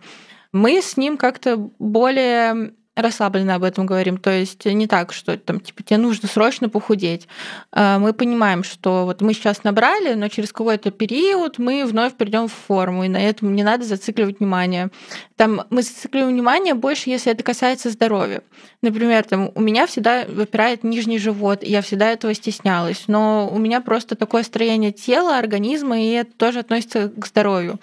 [0.52, 4.18] Мы с ним как-то более расслабленно об этом говорим.
[4.18, 7.28] То есть не так, что там, типа, тебе нужно срочно похудеть.
[7.72, 12.48] А, мы понимаем, что вот мы сейчас набрали, но через какой-то период мы вновь придем
[12.48, 14.90] в форму, и на этом не надо зацикливать внимание.
[15.36, 18.42] Там мы зацикливаем внимание больше, если это касается здоровья.
[18.82, 23.58] Например, там, у меня всегда выпирает нижний живот, и я всегда этого стеснялась, но у
[23.58, 27.78] меня просто такое строение тела, организма, и это тоже относится к здоровью.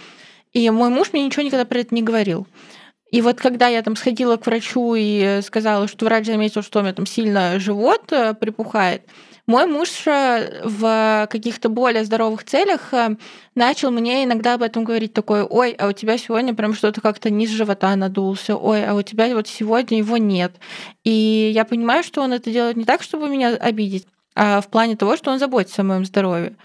[0.53, 2.47] И мой муж мне ничего никогда про это не говорил.
[3.16, 6.82] И вот когда я там сходила к врачу и сказала, что врач заметил, что у
[6.82, 9.03] меня там сильно живот э, припухает,
[9.47, 13.16] мой муж э, в каких-то более здоровых целях э,
[13.55, 17.30] начал мне иногда об этом говорить такой, ой, а у тебя сегодня прям что-то как-то
[17.30, 20.51] низ живота надулся, ой, а у тебя вот сегодня его нет.
[21.05, 24.05] И я понимаю, что он это делает не так, чтобы меня обидеть,
[24.36, 26.57] а в плане того, что он заботится о моем здоровье.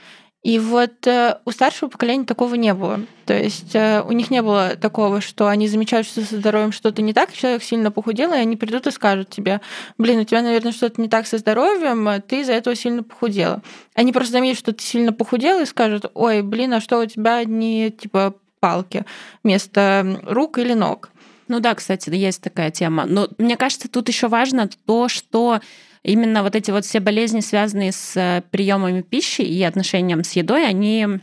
[0.42, 3.00] И вот э, у старшего поколения такого не было.
[3.26, 7.02] То есть э, у них не было такого, что они замечают, что со здоровьем что-то
[7.02, 9.60] не так, человек сильно похудел, и они придут и скажут тебе,
[9.98, 13.60] блин, у тебя, наверное, что-то не так со здоровьем, а ты из-за этого сильно похудела.
[13.94, 17.36] Они просто заметят, что ты сильно похудела и скажут, ой, блин, а что у тебя
[17.36, 19.04] одни, типа, палки
[19.44, 21.10] вместо рук или ног?
[21.48, 23.04] Ну да, кстати, есть такая тема.
[23.04, 25.60] Но мне кажется, тут еще важно то, что
[26.02, 30.66] именно вот эти вот все болезни, связанные с э, приемами пищи и отношением с едой,
[30.66, 31.20] они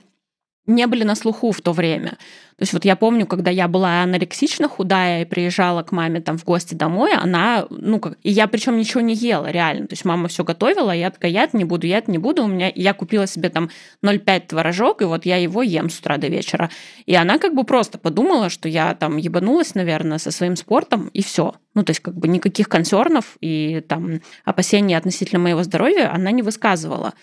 [0.67, 2.17] не были на слуху в то время.
[2.57, 6.39] То есть вот я помню, когда я была анорексично худая и приезжала к маме там
[6.39, 9.85] в гости домой, она, ну как, и я причем ничего не ела, реально.
[9.85, 12.43] То есть мама все готовила, я такая, я это не буду, я это не буду.
[12.43, 13.69] У меня, я купила себе там
[14.03, 16.71] 0,5 творожок, и вот я его ем с утра до вечера.
[17.05, 21.21] И она как бы просто подумала, что я там ебанулась, наверное, со своим спортом, и
[21.21, 21.53] все.
[21.75, 26.41] Ну, то есть как бы никаких консернов и там опасений относительно моего здоровья она не
[26.41, 27.13] высказывала.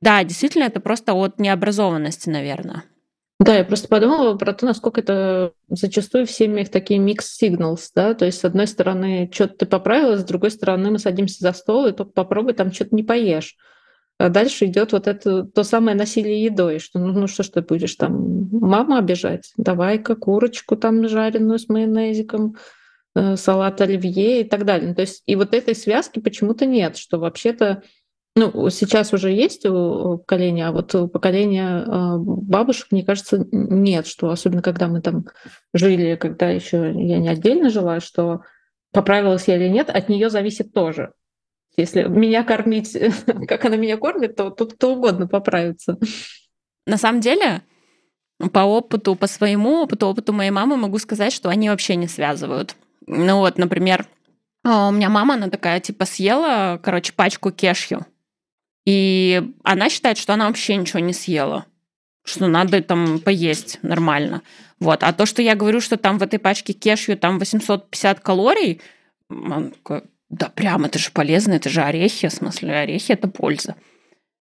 [0.00, 2.84] Да, действительно, это просто от необразованности, наверное.
[3.40, 8.14] Да, я просто подумала про то, насколько это зачастую в семьях такие микс signals, да,
[8.14, 11.86] то есть с одной стороны что-то ты поправила, с другой стороны мы садимся за стол
[11.86, 13.56] и только попробуй там что-то не поешь.
[14.18, 17.62] А дальше идет вот это то самое насилие едой, что ну, ну что ж ты
[17.62, 22.56] будешь там маму обижать, давай-ка курочку там жареную с майонезиком,
[23.14, 24.92] э, салат оливье и так далее.
[24.94, 27.84] То есть и вот этой связки почему-то нет, что вообще-то
[28.38, 34.06] ну, сейчас уже есть у поколения, а вот у поколения а, бабушек, мне кажется, нет,
[34.06, 35.26] что особенно когда мы там
[35.74, 38.42] жили, когда еще я не отдельно жила, что
[38.92, 41.12] поправилась я или нет, от нее зависит тоже.
[41.76, 42.96] Если меня кормить,
[43.48, 45.98] как она меня кормит, то тут кто угодно поправится.
[46.86, 47.62] На самом деле,
[48.52, 52.76] по опыту, по своему опыту, опыту моей мамы могу сказать, что они вообще не связывают.
[53.06, 54.06] Ну вот, например,
[54.64, 58.06] у меня мама, она такая, типа, съела, короче, пачку кешью,
[58.88, 61.66] и она считает, что она вообще ничего не съела,
[62.24, 64.40] что надо там поесть нормально.
[64.80, 65.02] Вот.
[65.02, 68.80] А то, что я говорю, что там в этой пачке кешью там 850 калорий,
[69.28, 73.76] да прям, это же полезно, это же орехи, в смысле орехи– это польза.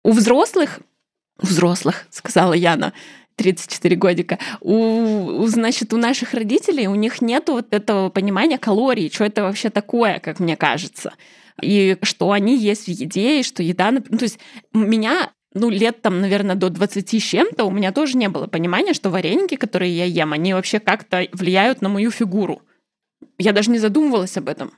[0.02, 0.80] У взрослых,
[1.40, 2.94] у взрослых, сказала Яна,
[3.36, 9.08] 34 годика, у, у, значит, у наших родителей, у них нет вот этого понимания калорий,
[9.08, 11.12] что это вообще такое, как мне кажется
[11.60, 13.90] и что они есть в еде, и что еда...
[13.90, 14.38] Ну, то есть
[14.72, 18.94] меня ну, лет там, наверное, до 20 с чем-то у меня тоже не было понимания,
[18.94, 22.62] что вареники, которые я ем, они вообще как-то влияют на мою фигуру.
[23.38, 24.72] Я даже не задумывалась об этом.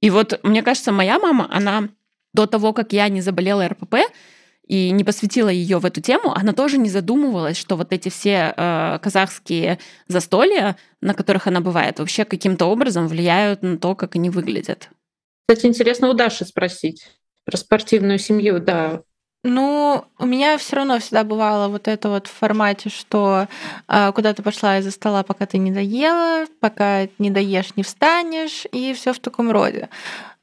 [0.00, 1.88] И вот, мне кажется, моя мама, она
[2.32, 3.96] до того, как я не заболела РПП
[4.66, 8.54] и не посвятила ее в эту тему, она тоже не задумывалась, что вот эти все
[8.56, 14.30] э, казахские застолья, на которых она бывает, вообще каким-то образом влияют на то, как они
[14.30, 14.90] выглядят.
[15.50, 17.08] Кстати, интересно у Даши спросить
[17.44, 19.02] про спортивную семью, да.
[19.42, 23.48] Ну, у меня все равно всегда бывало вот это вот в формате, что
[23.88, 28.64] э, куда ты пошла из-за стола, пока ты не доела, пока не доешь, не встанешь,
[28.70, 29.88] и все в таком роде.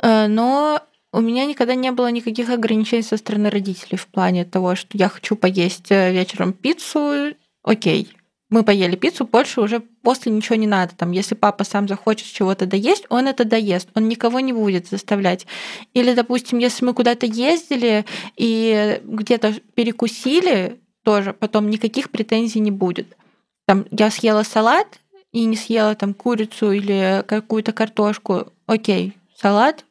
[0.03, 0.81] Э, но
[1.13, 5.07] у меня никогда не было никаких ограничений со стороны родителей в плане того, что я
[5.07, 7.33] хочу поесть э, вечером пиццу,
[7.63, 8.16] окей,
[8.49, 10.95] мы поели пиццу, больше уже после ничего не надо.
[10.95, 15.45] Там, если папа сам захочет чего-то доесть, он это доест, он никого не будет заставлять.
[15.93, 18.05] Или, допустим, если мы куда-то ездили
[18.37, 23.17] и где-то перекусили, тоже потом никаких претензий не будет.
[23.65, 24.99] Там я съела салат
[25.33, 28.53] и не съела там курицу или какую-то картошку.
[28.65, 29.83] Окей, салат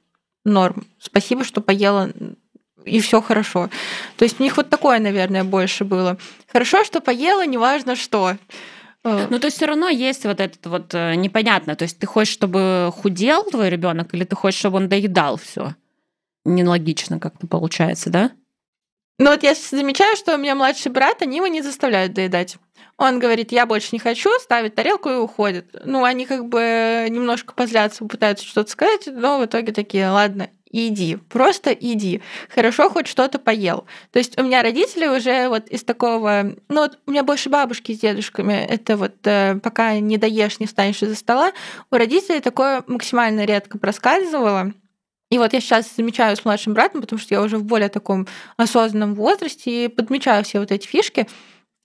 [0.45, 0.87] норм.
[0.99, 2.11] Спасибо, что поела
[2.87, 3.69] и все хорошо.
[4.17, 6.17] То есть у них вот такое, наверное, больше было.
[6.51, 8.37] Хорошо, что поела, неважно что.
[9.05, 9.27] Э.
[9.29, 11.77] Ну, то есть все равно есть вот этот вот э, непонятно.
[11.77, 15.75] То есть ты хочешь, чтобы худел твой ребенок, или ты хочешь, чтобы он доедал все?
[16.45, 18.31] Нелогично как-то получается, да?
[19.19, 22.59] Ну вот я замечаю, что у меня младший брат, они его не заставляют доедать.
[22.99, 25.75] Он говорит, я больше не хочу, ставит тарелку и уходит.
[25.85, 31.17] Ну, они как бы немножко позлятся, пытаются что-то сказать, но в итоге такие, ладно, иди,
[31.17, 32.23] просто иди.
[32.49, 33.87] Хорошо, хоть что-то поел.
[34.13, 37.93] То есть у меня родители уже вот из такого, ну вот у меня больше бабушки
[37.93, 41.53] с дедушками, это вот э, пока не доешь, не встанешь из-за стола,
[41.91, 44.73] у родителей такое максимально редко проскальзывало.
[45.31, 48.29] И вот я сейчас замечаю с младшим братом, потому что я уже в более таком
[48.57, 51.27] осознанном возрасте и подмечаю все вот эти фишки,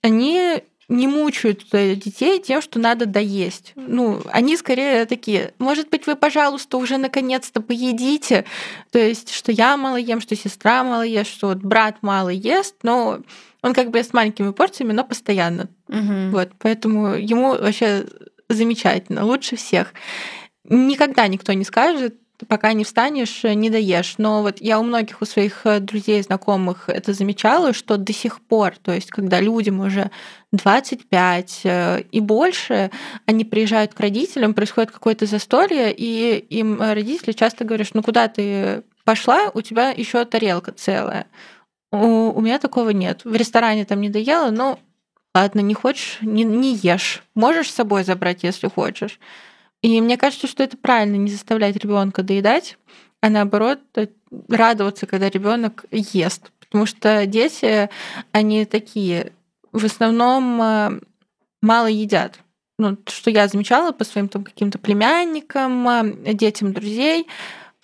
[0.02, 0.62] они
[0.92, 3.72] не мучают э, детей тем, что надо доесть.
[3.74, 8.44] Ну, они скорее такие, может быть, вы, пожалуйста, уже наконец-то поедите.
[8.90, 12.76] То есть, что я мало ем, что сестра мало ест, что вот брат мало ест,
[12.82, 13.20] но
[13.62, 15.68] он как бы с маленькими порциями, но постоянно.
[15.88, 16.30] Угу.
[16.30, 18.04] Вот, поэтому ему вообще
[18.48, 19.94] замечательно, лучше всех.
[20.64, 22.16] Никогда никто не скажет,
[22.48, 24.14] пока не встанешь, не доешь.
[24.18, 28.40] Но вот я у многих у своих э, друзей, знакомых это замечала, что до сих
[28.40, 30.10] пор, то есть когда людям уже
[30.52, 32.90] 25 э, и больше,
[33.26, 38.82] они приезжают к родителям, происходит какое-то застолье, и им родители часто говорят, ну куда ты
[39.04, 41.26] пошла, у тебя еще тарелка целая.
[41.90, 43.22] У, у меня такого нет.
[43.24, 44.78] В ресторане там не доела, но
[45.34, 47.22] ладно, не хочешь, не, не ешь.
[47.34, 49.18] Можешь с собой забрать, если хочешь.
[49.82, 52.78] И мне кажется, что это правильно не заставлять ребенка доедать,
[53.20, 54.06] а наоборот э,
[54.48, 56.52] радоваться, когда ребенок ест.
[56.60, 57.90] Потому что дети,
[58.30, 59.32] они такие,
[59.72, 61.00] в основном э,
[61.60, 62.38] мало едят.
[62.78, 67.26] Ну, что я замечала по своим там каким-то племянникам, э, детям друзей,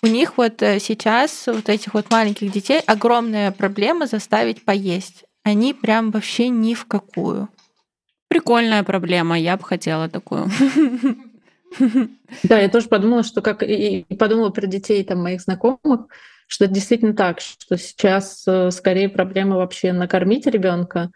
[0.01, 5.25] у них вот сейчас, вот этих вот маленьких детей, огромная проблема заставить поесть.
[5.43, 7.49] Они прям вообще ни в какую.
[8.29, 10.49] Прикольная проблема, я бы хотела такую.
[12.43, 16.07] Да, я тоже подумала, что как и подумала про детей там моих знакомых,
[16.47, 21.11] что это действительно так, что сейчас э, скорее проблема вообще накормить ребенка.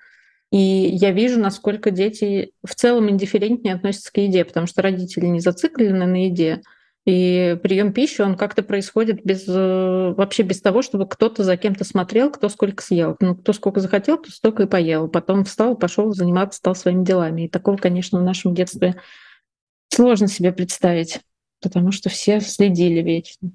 [0.52, 5.40] И я вижу, насколько дети в целом индифферентнее относятся к еде, потому что родители не
[5.40, 6.62] зациклены на еде.
[7.06, 11.84] И прием пищи, он как-то происходит без, э, вообще без того, чтобы кто-то за кем-то
[11.84, 13.18] смотрел, кто сколько съел.
[13.20, 15.10] Ну, кто сколько захотел, то столько и поел.
[15.10, 17.46] Потом встал, пошел заниматься, стал своими делами.
[17.46, 18.96] И такого, конечно, в нашем детстве
[19.94, 21.20] Сложно себе представить,
[21.62, 23.52] потому что все следили вечно.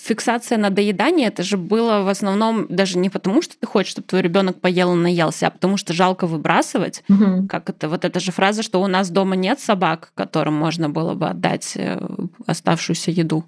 [0.00, 4.06] Фиксация на доедании это же было в основном даже не потому, что ты хочешь, чтобы
[4.06, 7.02] твой ребенок поел и наелся, а потому что жалко выбрасывать.
[7.08, 7.48] Угу.
[7.48, 7.88] Как это?
[7.88, 11.72] Вот эта же фраза, что у нас дома нет собак, которым можно было бы отдать
[11.76, 12.00] э,
[12.46, 13.44] оставшуюся еду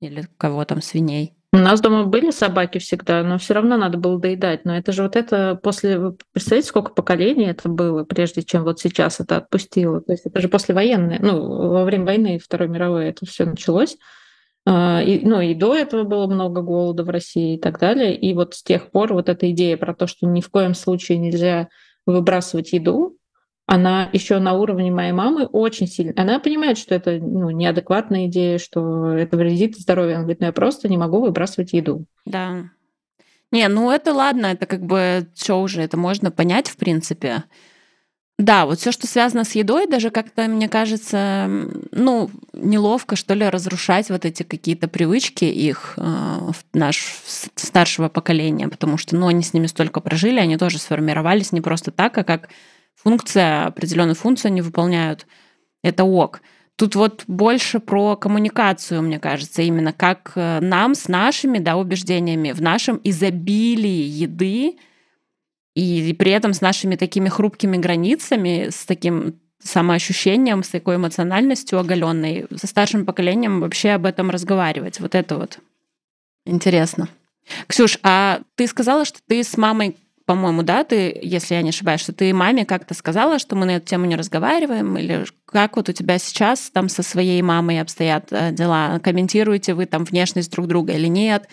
[0.00, 1.34] или кого там свиней.
[1.54, 4.64] У нас дома были собаки всегда, но все равно надо было доедать.
[4.64, 6.00] Но это же вот это после...
[6.00, 10.00] Вы представляете, сколько поколений это было, прежде чем вот сейчас это отпустило?
[10.00, 13.96] То есть это же послевоенное, ну, во время войны Второй мировой это все началось.
[14.66, 18.16] А, и, ну, и до этого было много голода в России и так далее.
[18.16, 21.18] И вот с тех пор вот эта идея про то, что ни в коем случае
[21.18, 21.68] нельзя
[22.04, 23.16] выбрасывать еду,
[23.66, 26.12] она еще на уровне моей мамы очень сильно.
[26.16, 30.16] Она понимает, что это ну, неадекватная идея, что это вредит здоровью.
[30.16, 32.04] Она говорит, ну я просто не могу выбрасывать еду.
[32.26, 32.70] Да.
[33.50, 37.44] Не, ну это ладно, это как бы что уже, это можно понять в принципе.
[38.36, 41.48] Да, вот все, что связано с едой, даже как-то, мне кажется,
[41.92, 47.14] ну, неловко, что ли, разрушать вот эти какие-то привычки их, э, наш
[47.54, 51.92] старшего поколения, потому что, ну, они с ними столько прожили, они тоже сформировались не просто
[51.92, 52.48] так, а как
[52.94, 55.26] функция, определенную функцию они выполняют.
[55.82, 56.40] Это ок.
[56.76, 62.50] Тут вот больше про коммуникацию, мне кажется, именно как э, нам с нашими да, убеждениями
[62.50, 64.76] в нашем изобилии еды
[65.76, 72.46] и при этом с нашими такими хрупкими границами, с таким самоощущением, с такой эмоциональностью оголенной,
[72.56, 75.00] со старшим поколением вообще об этом разговаривать.
[75.00, 75.58] Вот это вот
[76.44, 77.08] интересно.
[77.66, 79.96] Ксюш, а ты сказала, что ты с мамой
[80.26, 83.76] по-моему, да, ты, если я не ошибаюсь, что ты маме как-то сказала, что мы на
[83.76, 88.28] эту тему не разговариваем, или как вот у тебя сейчас там со своей мамой обстоят
[88.30, 88.98] э, дела?
[89.00, 91.48] Комментируете вы там внешность друг друга или нет?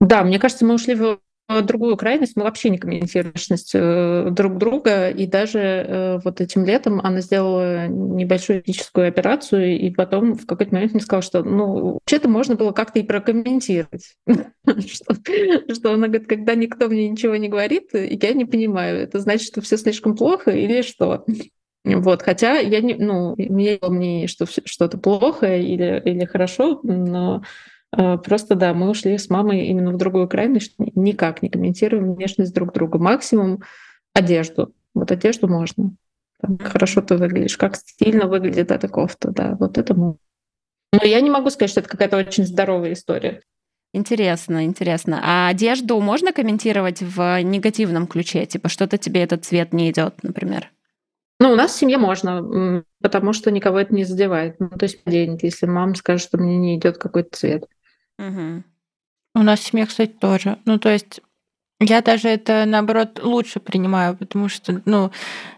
[0.00, 1.18] Да, мне кажется, мы ушли в
[1.60, 6.64] другую крайность, мы вообще не комментируем внешность э, друг друга, и даже э, вот этим
[6.64, 11.94] летом она сделала небольшую физическую операцию, и потом в какой-то момент мне сказала, что ну,
[11.94, 14.14] вообще-то можно было как-то и прокомментировать.
[15.72, 19.60] Что она говорит, когда никто мне ничего не говорит, я не понимаю, это значит, что
[19.60, 21.24] все слишком плохо или что?
[21.84, 27.42] Вот, хотя я не, ну, меня было мнение, что что-то плохо или, или хорошо, но
[27.94, 32.72] просто да, мы ушли с мамой именно в другую крайность, никак не комментируем внешность друг
[32.72, 32.98] друга.
[32.98, 33.62] Максимум
[34.14, 34.74] одежду.
[34.94, 35.94] Вот одежду можно.
[36.40, 40.18] Там, хорошо ты выглядишь, как стильно выглядит эта кофта, да, вот это можно.
[40.92, 43.40] Но я не могу сказать, что это какая-то очень здоровая история.
[43.94, 45.20] Интересно, интересно.
[45.22, 48.46] А одежду можно комментировать в негативном ключе?
[48.46, 50.70] Типа, что-то тебе этот цвет не идет, например?
[51.40, 54.60] Ну, у нас в семье можно, потому что никого это не задевает.
[54.60, 57.66] Ну, то есть денег, если мама скажет, что мне не идет какой-то цвет.
[58.28, 58.62] Угу.
[59.34, 60.58] У нас в семье, кстати, тоже.
[60.64, 61.20] Ну, то есть
[61.80, 65.10] я даже это, наоборот, лучше принимаю, потому что, ну,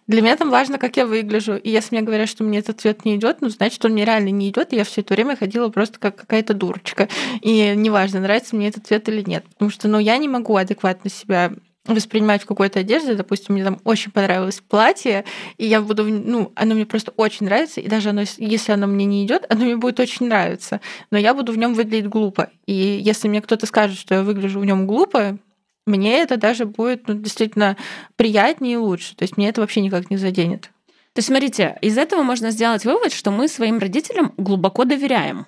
[0.07, 1.57] для меня там важно, как я выгляжу.
[1.57, 4.31] И если мне говорят, что мне этот цвет не идет, ну, значит, он мне реально
[4.31, 7.09] не идет, и я все это время ходила просто как какая-то дурочка.
[7.43, 9.45] И неважно, нравится мне этот цвет или нет.
[9.53, 11.53] Потому что, ну, я не могу адекватно себя
[11.87, 15.24] воспринимать в какой-то одежде, допустим, мне там очень понравилось платье,
[15.59, 19.05] и я буду, ну, оно мне просто очень нравится, и даже оно, если оно мне
[19.05, 20.80] не идет, оно мне будет очень нравиться,
[21.11, 22.51] но я буду в нем выглядеть глупо.
[22.66, 25.39] И если мне кто-то скажет, что я выгляжу в нем глупо,
[25.87, 27.76] мне это даже будет ну, действительно
[28.16, 29.14] приятнее и лучше.
[29.16, 30.70] То есть мне это вообще никак не заденет.
[31.12, 35.47] То есть, смотрите, из этого можно сделать вывод, что мы своим родителям глубоко доверяем.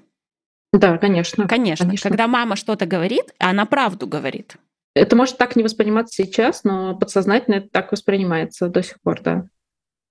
[0.72, 1.48] Да, конечно.
[1.48, 1.86] Конечно.
[1.86, 2.08] конечно.
[2.08, 4.56] Когда мама что-то говорит, она правду говорит.
[4.96, 9.44] Это может так не восприниматься сейчас, но подсознательно это так воспринимается до сих пор, да.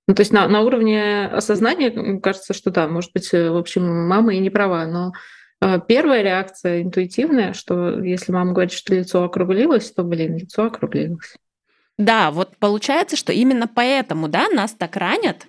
[0.07, 4.07] Ну, то есть на, на уровне осознания кажется, что да, может быть, э, в общем,
[4.07, 5.13] мама и не права, но
[5.61, 11.35] э, первая реакция интуитивная, что если мама говорит, что лицо округлилось, то, блин, лицо округлилось.
[11.97, 15.47] Да, вот получается, что именно поэтому, да, нас так ранят,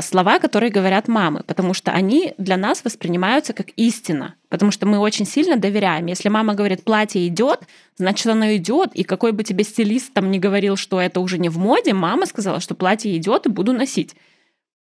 [0.00, 4.98] слова, которые говорят мамы, потому что они для нас воспринимаются как истина, потому что мы
[4.98, 6.06] очень сильно доверяем.
[6.06, 7.60] Если мама говорит, платье идет,
[7.96, 11.48] значит оно идет, и какой бы тебе стилист там не говорил, что это уже не
[11.48, 14.14] в моде, мама сказала, что платье идет и буду носить.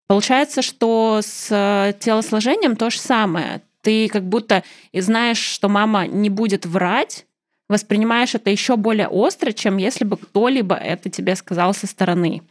[0.08, 3.60] Получается, что с э, телосложением то же самое.
[3.82, 7.26] Ты как будто и знаешь, что мама не будет врать,
[7.68, 12.42] воспринимаешь это еще более остро, чем если бы кто-либо это тебе сказал со стороны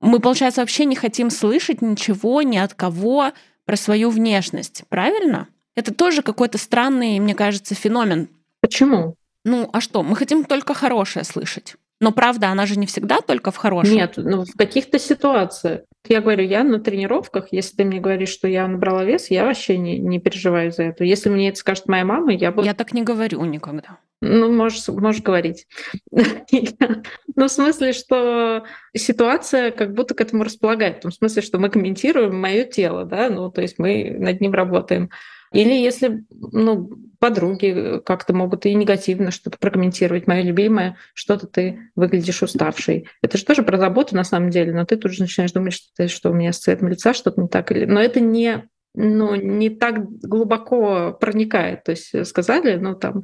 [0.00, 3.32] мы, получается, вообще не хотим слышать ничего ни от кого
[3.64, 5.48] про свою внешность, правильно?
[5.74, 8.28] Это тоже какой-то странный, мне кажется, феномен.
[8.60, 9.16] Почему?
[9.44, 10.02] Ну, а что?
[10.02, 11.76] Мы хотим только хорошее слышать.
[12.00, 13.94] Но правда, она же не всегда только в хорошем.
[13.94, 15.82] Нет, ну в каких-то ситуациях.
[16.06, 19.78] Я говорю, я на тренировках, если ты мне говоришь, что я набрала вес, я вообще
[19.78, 21.04] не, не переживаю за это.
[21.04, 22.66] Если мне это скажет моя мама, я буду...
[22.66, 23.98] Я так не говорю никогда.
[24.20, 25.66] Ну, можешь, можешь говорить.
[27.36, 28.62] Ну, в смысле, что
[28.96, 30.98] ситуация как будто к этому располагает.
[30.98, 34.52] В том смысле, что мы комментируем мое тело, да, ну, то есть мы над ним
[34.52, 35.10] работаем.
[35.52, 36.90] Или если ну,
[37.24, 40.26] подруги как-то могут и негативно что-то прокомментировать.
[40.26, 43.08] Мое любимое, что-то ты выглядишь уставшей.
[43.22, 45.86] Это же тоже про заботу на самом деле, но ты тут же начинаешь думать, что,
[45.96, 47.70] ты, что у меня с цветом лица что-то не так.
[47.70, 51.84] Но это не ну, не так глубоко проникает.
[51.84, 53.22] То есть сказали, ну, там,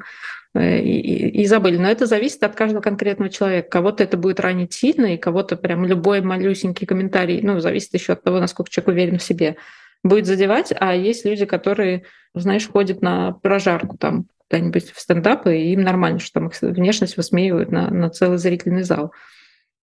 [0.55, 1.77] э, и, и забыли.
[1.77, 3.69] Но это зависит от каждого конкретного человека.
[3.69, 8.23] Кого-то это будет ранить сильно, и кого-то прям любой малюсенький комментарий, ну, зависит еще от
[8.23, 9.57] того, насколько человек уверен в себе
[10.03, 15.73] будет задевать, а есть люди, которые, знаешь, ходят на прожарку там куда-нибудь в стендапы, и
[15.73, 19.13] им нормально, что там их внешность высмеивают на, на целый зрительный зал.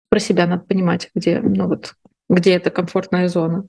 [0.09, 1.95] Про себя надо понимать, где, ну вот,
[2.29, 3.67] где эта комфортная зона.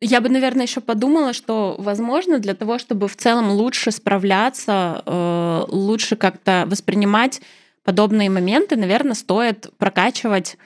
[0.00, 5.64] Я бы, наверное, еще подумала, что, возможно, для того, чтобы в целом лучше справляться, э,
[5.68, 7.40] лучше как-то воспринимать
[7.84, 10.58] подобные моменты, наверное, стоит прокачивать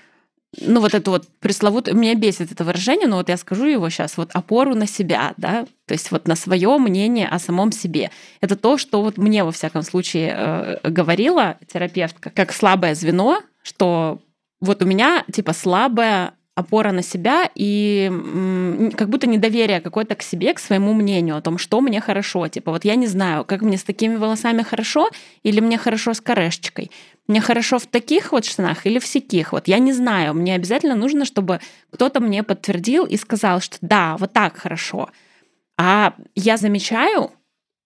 [0.57, 4.17] ну, вот это вот пресловутое, меня бесит это выражение, но вот я скажу его сейчас,
[4.17, 8.11] вот опору на себя, да, то есть вот на свое мнение о самом себе.
[8.41, 14.21] Это то, что вот мне, во всяком случае, э, говорила терапевтка, как слабое звено, что
[14.61, 18.11] вот у меня, типа, слабая опора на себя и
[18.97, 22.49] как будто недоверие какое-то к себе, к своему мнению о том, что мне хорошо.
[22.49, 25.09] Типа вот я не знаю, как мне с такими волосами хорошо
[25.45, 26.91] или мне хорошо с корешечкой.
[27.29, 29.53] Мне хорошо в таких вот штанах или в сяких.
[29.53, 30.33] Вот я не знаю.
[30.33, 31.61] Мне обязательно нужно, чтобы
[31.91, 35.11] кто-то мне подтвердил и сказал, что да, вот так хорошо.
[35.77, 37.31] А я замечаю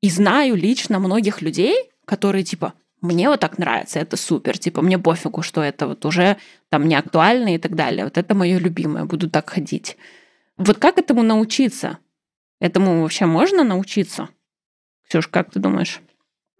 [0.00, 4.96] и знаю лично многих людей, которые типа, мне вот так нравится, это супер, типа, мне
[4.96, 6.36] пофигу, что это вот уже
[6.68, 8.04] там не актуально и так далее.
[8.04, 9.96] Вот это мое любимое, буду так ходить.
[10.56, 11.98] Вот как этому научиться?
[12.60, 14.28] Этому вообще можно научиться?
[15.08, 16.00] Ксюш, как ты думаешь?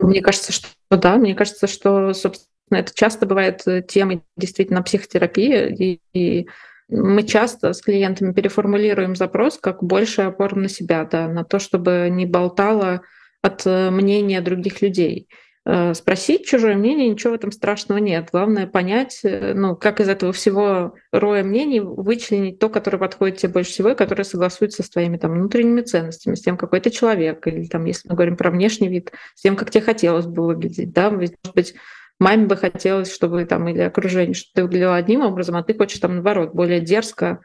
[0.00, 1.16] Мне кажется, что да.
[1.16, 6.48] Мне кажется, что, собственно, это часто бывает э, темой действительно психотерапии, и, и
[6.88, 12.08] мы часто с клиентами переформулируем запрос как больше опор на себя, да, на то, чтобы
[12.10, 13.02] не болтало
[13.42, 15.28] от э, мнения других людей.
[15.64, 18.28] Э, спросить чужое мнение, ничего в этом страшного нет.
[18.32, 23.70] Главное понять, ну, как из этого всего роя мнений вычленить то, которое подходит тебе больше
[23.70, 27.66] всего и которое согласуется с твоими там, внутренними ценностями, с тем, какой ты человек, или
[27.66, 30.92] там, если мы говорим про внешний вид, с тем, как тебе хотелось бы выглядеть.
[30.92, 31.10] Да?
[31.10, 31.74] Ведь, может быть,
[32.18, 36.00] маме бы хотелось, чтобы там или окружение, чтобы ты выглядела одним образом, а ты хочешь
[36.00, 37.40] там наоборот, более дерзко,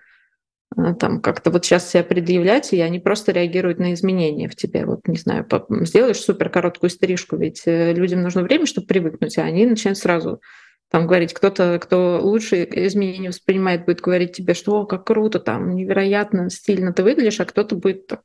[0.75, 4.85] Э, там как-то вот сейчас себя предъявлять, и они просто реагируют на изменения в тебе.
[4.85, 5.47] Вот, не знаю,
[5.81, 10.41] сделаешь супер короткую стрижку, ведь э, людям нужно время, чтобы привыкнуть, а они начинают сразу
[10.89, 15.75] там говорить, кто-то, кто лучше изменения воспринимает, будет говорить тебе, что О, как круто, там
[15.75, 18.21] невероятно стильно ты выглядишь, а кто-то будет так,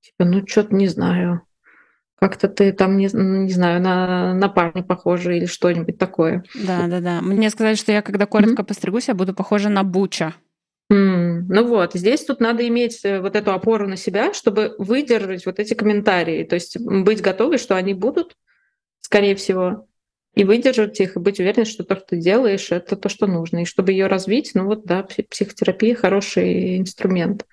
[0.00, 1.42] типа, ну что-то не знаю,
[2.20, 6.44] как-то ты там, не, не знаю, на, на парня похожа или что-нибудь такое.
[6.54, 7.20] Да, да, да.
[7.20, 8.66] Мне сказали, что я, когда коротко mm-hmm.
[8.66, 10.34] постригусь, я буду похожа на Буча.
[10.92, 15.46] Mm, ну вот, здесь тут надо иметь э, вот эту опору на себя, чтобы выдержать
[15.46, 18.36] вот эти комментарии, то есть быть готовой, что они будут,
[19.00, 19.88] скорее всего,
[20.34, 23.62] и выдержать их, и быть уверенной, что то, что ты делаешь, это то, что нужно.
[23.62, 27.46] И чтобы ее развить, ну вот, да, психотерапия хороший инструмент.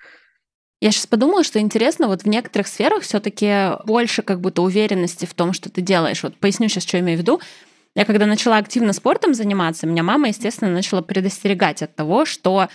[0.82, 5.32] Я сейчас подумала, что интересно, вот в некоторых сферах все-таки больше как будто уверенности в
[5.32, 6.24] том, что ты делаешь.
[6.24, 7.40] Вот поясню сейчас, что я имею в виду.
[7.94, 12.68] Я когда начала активно спортом заниматься, меня мама, естественно, начала предостерегать от того, что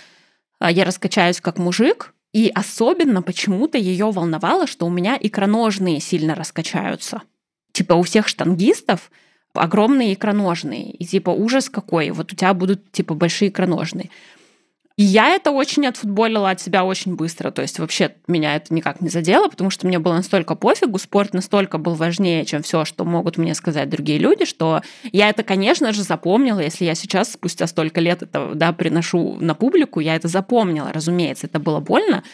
[0.58, 6.34] а, я раскачаюсь как мужик, и особенно почему-то ее волновало, что у меня икроножные сильно
[6.34, 7.20] раскачаются.
[7.72, 9.10] Типа у всех штангистов
[9.52, 10.92] огромные икроножные.
[10.92, 14.08] И типа ужас какой, вот у тебя будут типа большие икроножные.
[14.98, 17.52] И я это очень отфутболила от себя очень быстро.
[17.52, 21.34] То есть вообще меня это никак не задело, потому что мне было настолько пофигу, спорт
[21.34, 24.82] настолько был важнее, чем все, что могут мне сказать другие люди, что
[25.12, 26.58] я это, конечно же, запомнила.
[26.58, 31.46] Если я сейчас, спустя столько лет это да, приношу на публику, я это запомнила, разумеется,
[31.46, 32.24] это было больно.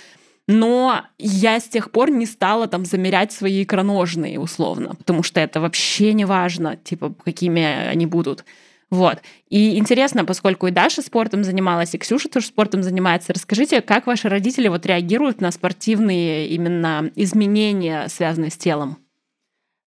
[0.48, 5.60] Но я с тех пор не стала там замерять свои икроножные условно, потому что это
[5.60, 8.46] вообще не важно, типа, какими они будут.
[8.90, 9.18] Вот.
[9.48, 14.28] И интересно, поскольку и Даша спортом занималась, и Ксюша тоже спортом занимается, расскажите, как ваши
[14.28, 18.98] родители вот реагируют на спортивные именно изменения, связанные с телом?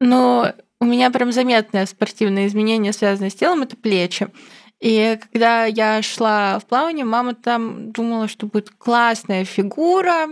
[0.01, 0.47] Ну,
[0.81, 4.29] у меня прям заметное спортивное изменение, связанное с телом, это плечи.
[4.81, 10.31] И когда я шла в плавание, мама там думала, что будет классная фигура,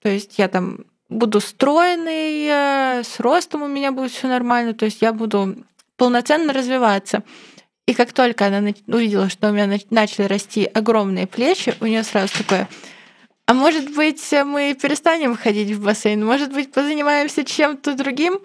[0.00, 4.86] то есть я там буду стройный, э, с ростом у меня будет все нормально, то
[4.86, 5.56] есть я буду
[5.98, 7.22] полноценно развиваться.
[7.86, 12.32] И как только она увидела, что у меня начали расти огромные плечи, у нее сразу
[12.38, 12.68] такое,
[13.46, 18.38] а может быть, мы перестанем ходить в бассейн, может быть, позанимаемся чем-то другим,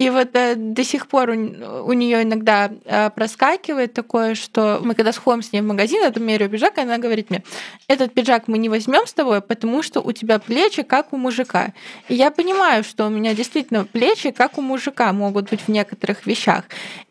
[0.00, 4.96] и вот э, до сих пор у, у нее иногда э, проскакивает такое, что мы
[4.96, 7.44] когда сходим с ней в магазин, я там меряю пиджак, и она говорит мне,
[7.86, 11.72] этот пиджак мы не возьмем с тобой, потому что у тебя плечи как у мужика.
[12.08, 16.26] И я понимаю, что у меня действительно плечи как у мужика могут быть в некоторых
[16.26, 16.64] вещах.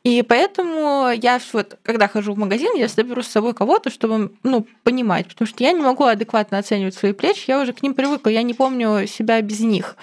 [0.03, 4.67] И поэтому я вот, когда хожу в магазин, я всегда с собой кого-то, чтобы ну,
[4.83, 8.29] понимать, потому что я не могу адекватно оценивать свои плечи, я уже к ним привыкла,
[8.29, 9.95] я не помню себя без них.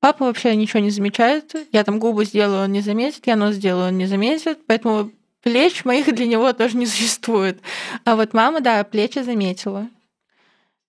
[0.00, 1.54] Папа вообще ничего не замечает.
[1.72, 4.58] Я там губы сделаю, он не заметит, я нос сделаю, он не заметит.
[4.66, 5.10] Поэтому
[5.42, 7.60] плеч моих для него тоже не существует.
[8.04, 9.88] А вот мама, да, плечи заметила.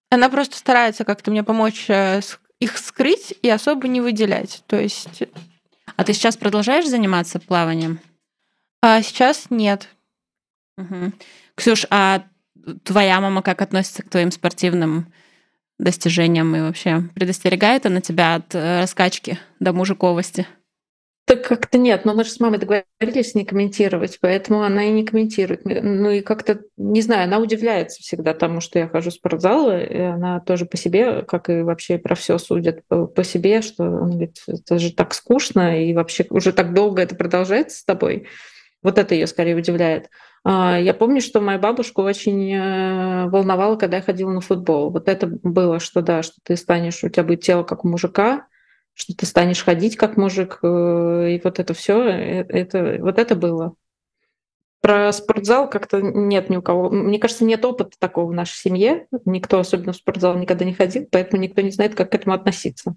[0.09, 2.21] Она просто старается как-то мне помочь э,
[2.59, 4.63] их скрыть и особо не выделять.
[4.67, 5.23] То есть...
[5.95, 7.99] А ты сейчас продолжаешь заниматься плаванием?
[8.81, 9.87] А сейчас нет.
[10.77, 11.11] Угу.
[11.55, 12.23] Ксюш, а
[12.83, 15.11] твоя мама как относится к твоим спортивным
[15.79, 20.47] достижениям и вообще предостерегает она тебя от э, раскачки до мужиковости?
[21.27, 25.05] Так как-то нет, но мы же с мамой договорились не комментировать, поэтому она и не
[25.05, 25.65] комментирует.
[25.65, 29.97] Ну и как-то, не знаю, она удивляется всегда тому, что я хожу в спортзал, и
[29.97, 34.41] она тоже по себе, как и вообще про все судит по, себе, что он говорит,
[34.47, 38.27] это же так скучно, и вообще уже так долго это продолжается с тобой.
[38.83, 40.09] Вот это ее скорее удивляет.
[40.43, 44.91] А, я помню, что моя бабушка очень э, волновала, когда я ходила на футбол.
[44.91, 48.47] Вот это было, что да, что ты станешь, у тебя будет тело как у мужика,
[48.93, 53.35] что ты станешь ходить как мужик, э, и вот это все, э, это, вот это
[53.35, 53.73] было.
[54.79, 56.89] Про спортзал как-то нет ни у кого.
[56.89, 59.07] Мне кажется, нет опыта такого в нашей семье.
[59.25, 62.95] Никто особенно в спортзал никогда не ходил, поэтому никто не знает, как к этому относиться.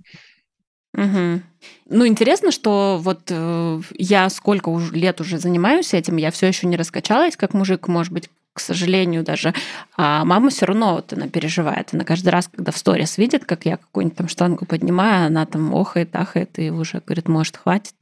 [0.95, 1.43] Угу.
[1.91, 6.67] Ну, интересно, что вот э, я сколько уже лет уже занимаюсь этим, я все еще
[6.67, 9.55] не раскачалась как мужик, может быть, к сожалению даже.
[9.97, 11.91] А мама все равно вот она переживает.
[11.93, 15.75] Она каждый раз, когда в сторис видит, как я какую-нибудь там штангу поднимаю, она там
[15.75, 17.95] охает, ахает и уже говорит, может, хватит.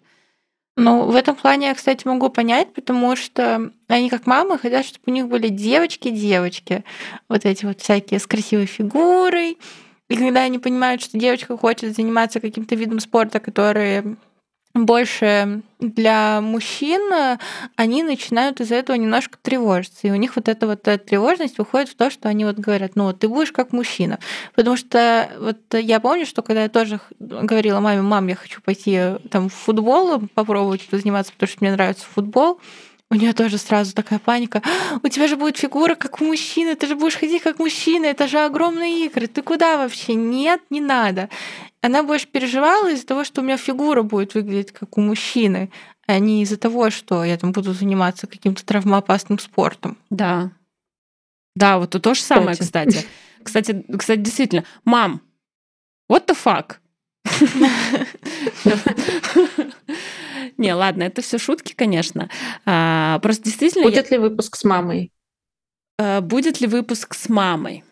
[0.76, 5.02] Ну, в этом плане я, кстати, могу понять, потому что они как мамы хотят, чтобы
[5.08, 6.84] у них были девочки-девочки.
[7.28, 9.58] Вот эти вот всякие с красивой фигурой,
[10.08, 14.16] и когда они понимают, что девочка хочет заниматься каким-то видом спорта, который
[14.74, 17.36] больше для мужчин,
[17.76, 20.06] они начинают из-за этого немножко тревожиться.
[20.06, 22.92] И у них вот эта вот э, тревожность выходит в то, что они вот говорят,
[22.94, 24.18] ну ты будешь как мужчина.
[24.54, 29.16] Потому что вот я помню, что когда я тоже говорила маме, мам, я хочу пойти
[29.30, 32.60] там в футбол, попробовать заниматься, потому что мне нравится футбол,
[33.10, 34.62] у нее тоже сразу такая паника.
[34.64, 38.06] «А, у тебя же будет фигура как у мужчины, ты же будешь ходить как мужчина,
[38.06, 40.14] это же огромные игры, ты куда вообще?
[40.14, 41.28] Нет, не надо
[41.80, 45.70] она больше переживала из-за того, что у меня фигура будет выглядеть как у мужчины,
[46.06, 49.96] а не из-за того, что я там буду заниматься каким-то травмоопасным спортом.
[50.10, 50.50] Да.
[51.54, 53.04] Да, вот то, то же самое, кстати.
[53.42, 55.22] Кстати, кстати, действительно, мам,
[56.10, 56.76] what the fuck?
[60.58, 62.28] Не, ладно, это все шутки, конечно.
[62.66, 63.84] А, просто действительно...
[63.84, 65.12] Будет ли выпуск с мамой?
[65.98, 67.84] А, будет ли выпуск с мамой?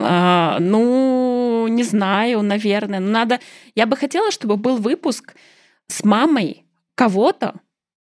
[0.00, 3.00] А, ну, не знаю, наверное.
[3.00, 3.40] Но надо.
[3.74, 5.34] Я бы хотела, чтобы был выпуск
[5.88, 6.64] с мамой
[6.94, 7.60] кого-то,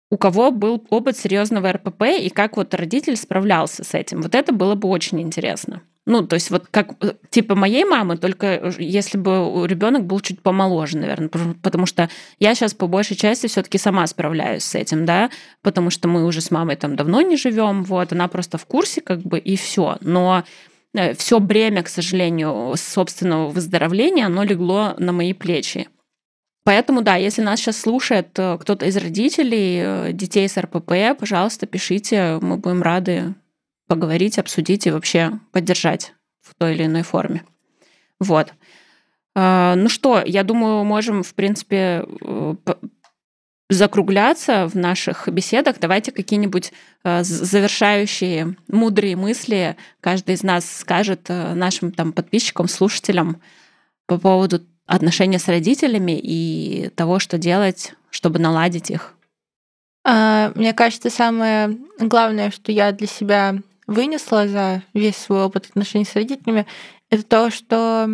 [0.10, 4.22] у кого был опыт серьезного РПП и как вот родитель справлялся с этим.
[4.22, 5.82] Вот это было бы очень интересно.
[6.08, 10.41] Ну, то есть вот как э, типа моей мамы, только если бы ребенок был чуть
[10.41, 11.30] помоложе, наверное,
[11.62, 15.30] потому что я сейчас по большей части все-таки сама справляюсь с этим, да,
[15.62, 19.01] потому что мы уже с мамой там давно не живем, вот, она просто в курсе
[19.01, 19.97] как бы и все.
[20.01, 20.43] Но
[20.97, 25.88] Э, все бремя, к сожалению, собственного выздоровления, оно легло на мои плечи.
[26.64, 31.68] Поэтому, да, если нас сейчас слушает э, кто-то из родителей э, детей с РПП, пожалуйста,
[31.68, 33.36] пишите, мы будем рады
[33.88, 37.44] поговорить, обсудить и вообще поддержать в той или иной форме.
[38.20, 38.54] Вот.
[39.36, 42.04] Ну что, я думаю, можем, в принципе,
[43.70, 46.72] закругляться в наших беседах, давайте какие-нибудь
[47.04, 53.42] э, завершающие мудрые мысли каждый из нас скажет э, нашим там подписчикам, слушателям
[54.06, 59.16] по поводу отношения с родителями и того, что делать, чтобы наладить их.
[60.06, 63.58] А, мне кажется, самое главное, что я для себя
[63.88, 66.68] вынесла за весь свой опыт отношений с родителями,
[67.10, 68.10] это то, что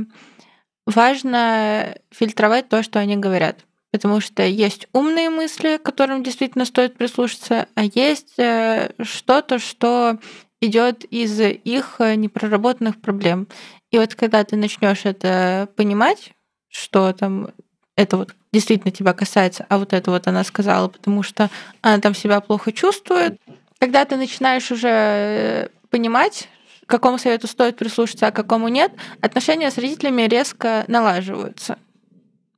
[0.85, 6.97] важно фильтровать то, что они говорят потому что есть умные мысли, к которым действительно стоит
[6.97, 10.17] прислушаться, а есть э, что-то, что
[10.59, 13.47] идет из их э, непроработанных проблем.
[13.91, 16.33] И вот когда ты начнешь это понимать,
[16.69, 17.51] что там
[17.95, 21.51] это вот действительно тебя касается, а вот это вот она сказала, потому что
[21.83, 23.39] она там себя плохо чувствует,
[23.83, 26.47] когда ты начинаешь уже э, понимать,
[26.85, 31.77] какому совету стоит прислушаться, а какому нет, отношения с родителями резко налаживаются.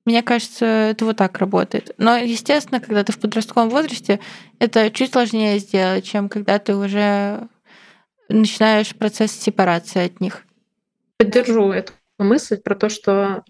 [0.06, 1.96] Мне кажется, это вот так работает.
[1.98, 4.20] Но, естественно, когда ты в подростковом возрасте,
[4.60, 7.48] это чуть сложнее сделать, чем когда ты уже
[8.30, 10.44] начинаешь процесс сепарации от них.
[11.18, 13.44] Поддержу эту мысль про то, что,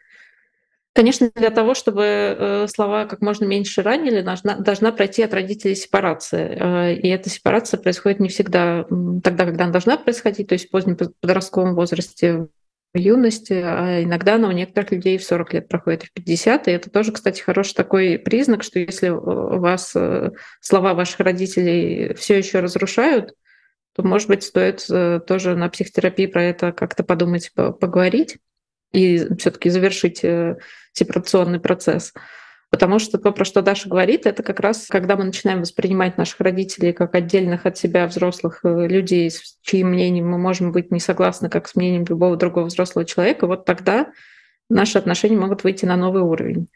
[0.96, 5.76] конечно, для того, чтобы э, слова как можно меньше ранили, должна, должна пройти от родителей
[5.76, 6.48] сепарация.
[6.48, 8.86] Э, и эта сепарация происходит не всегда
[9.22, 12.48] тогда, когда она должна происходить, то есть в позднем подростковом возрасте,
[12.94, 16.70] в юности, а иногда она у некоторых людей в 40 лет проходит, в 50.
[16.70, 20.32] И это тоже, кстати, хороший такой признак, что если у вас э,
[20.62, 23.34] слова ваших родителей все еще разрушают,
[23.98, 24.86] то, может быть, стоит
[25.26, 28.38] тоже на психотерапии про это как-то подумать, поговорить
[28.96, 30.58] и все-таки завершить э,
[30.94, 32.14] сепарационный процесс.
[32.72, 36.40] Потому что то, про что Даша говорит, это как раз когда мы начинаем воспринимать наших
[36.40, 41.00] родителей как отдельных от себя взрослых э, людей, с чьим мнением мы можем быть не
[41.00, 44.12] согласны, как с мнением любого другого взрослого человека, вот тогда
[44.70, 46.68] наши отношения могут выйти на новый уровень.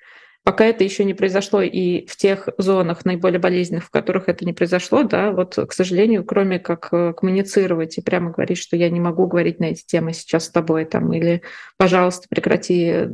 [0.43, 4.53] Пока это еще не произошло, и в тех зонах наиболее болезненных, в которых это не
[4.53, 8.99] произошло, да, вот, к сожалению, кроме как э, коммуницировать и прямо говорить, что я не
[8.99, 11.43] могу говорить на эти темы сейчас с тобой, там, или,
[11.77, 13.09] пожалуйста, прекрати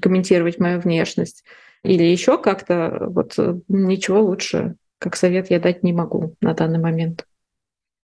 [0.00, 1.44] комментировать мою внешность,
[1.84, 6.78] или еще как-то, вот э, ничего лучше, как совет я дать не могу на данный
[6.78, 7.26] момент.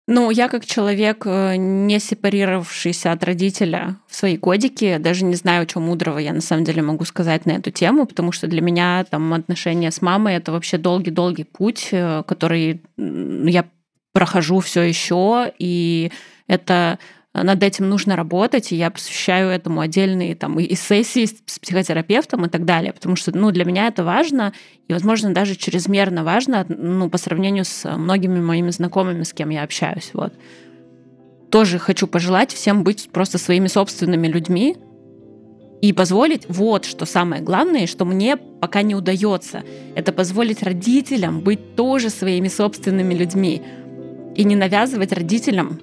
[0.09, 5.67] Ну, я как человек, э, не сепарировавшийся от родителя в свои годики, даже не знаю,
[5.67, 9.05] что мудрого я на самом деле могу сказать на эту тему, потому что для меня
[9.09, 13.65] там отношения с мамой это вообще долгий-долгий путь, э, который я
[14.13, 16.09] прохожу все еще, и
[16.47, 16.99] это
[17.43, 22.49] над этим нужно работать, и я посвящаю этому отдельные там и сессии с психотерапевтом и
[22.49, 24.53] так далее, потому что, ну, для меня это важно,
[24.87, 29.63] и, возможно, даже чрезмерно важно, ну, по сравнению с многими моими знакомыми, с кем я
[29.63, 30.33] общаюсь, вот.
[31.51, 34.77] Тоже хочу пожелать всем быть просто своими собственными людьми,
[35.81, 39.63] и позволить, вот что самое главное, что мне пока не удается,
[39.95, 43.61] это позволить родителям быть тоже своими собственными людьми
[44.35, 45.79] и не навязывать родителям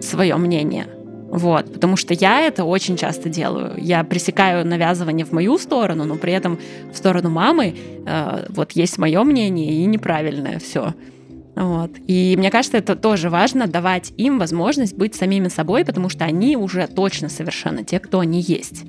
[0.00, 0.88] свое мнение.
[1.28, 3.74] Вот, потому что я это очень часто делаю.
[3.76, 6.58] Я пресекаю навязывание в мою сторону, но при этом
[6.92, 7.74] в сторону мамы
[8.06, 10.94] э, вот есть мое мнение и неправильное все.
[11.56, 11.90] Вот.
[12.06, 16.56] И мне кажется, это тоже важно давать им возможность быть самими собой, потому что они
[16.56, 18.84] уже точно совершенно те, кто они есть.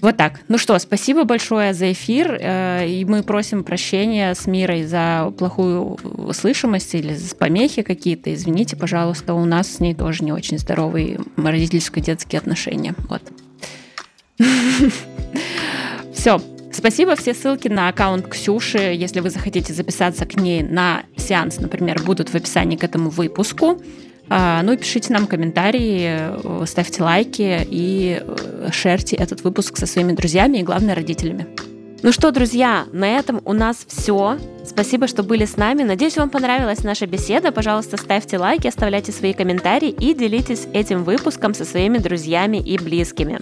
[0.00, 0.40] Вот так.
[0.48, 2.38] Ну что, спасибо большое за эфир.
[2.40, 5.98] Э, и мы просим прощения с Мирой за плохую
[6.32, 8.32] слышимость или за помехи какие-то.
[8.32, 12.94] Извините, пожалуйста, у нас с ней тоже не очень здоровые родительско-детские отношения.
[13.08, 13.22] Вот.
[16.14, 16.40] Все.
[16.70, 17.16] Спасибо.
[17.16, 22.28] Все ссылки на аккаунт Ксюши, если вы захотите записаться к ней на сеанс, например, будут
[22.28, 23.82] в описании к этому выпуску.
[24.30, 26.30] А, ну и пишите нам комментарии,
[26.62, 31.46] э, ставьте лайки и э, шерьте этот выпуск со своими друзьями и, главное, родителями.
[32.02, 34.38] Ну что, друзья, на этом у нас все.
[34.64, 35.82] Спасибо, что были с нами.
[35.82, 37.50] Надеюсь, вам понравилась наша беседа.
[37.50, 43.40] Пожалуйста, ставьте лайки, оставляйте свои комментарии и делитесь этим выпуском со своими друзьями и близкими.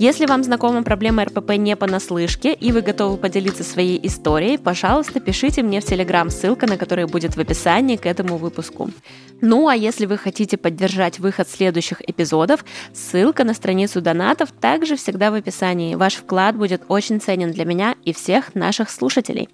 [0.00, 5.64] Если вам знакома проблема РПП не понаслышке, и вы готовы поделиться своей историей, пожалуйста, пишите
[5.64, 8.92] мне в Телеграм, ссылка на которую будет в описании к этому выпуску.
[9.40, 15.32] Ну а если вы хотите поддержать выход следующих эпизодов, ссылка на страницу донатов также всегда
[15.32, 15.96] в описании.
[15.96, 19.48] Ваш вклад будет очень ценен для меня и всех наших слушателей.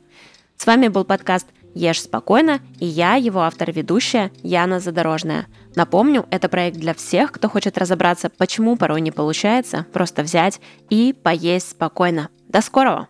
[0.58, 5.46] С вами был подкаст «Ешь спокойно» и я, его автор-ведущая Яна Задорожная.
[5.76, 11.12] Напомню, это проект для всех, кто хочет разобраться, почему порой не получается просто взять и
[11.12, 12.28] поесть спокойно.
[12.48, 13.08] До скорого!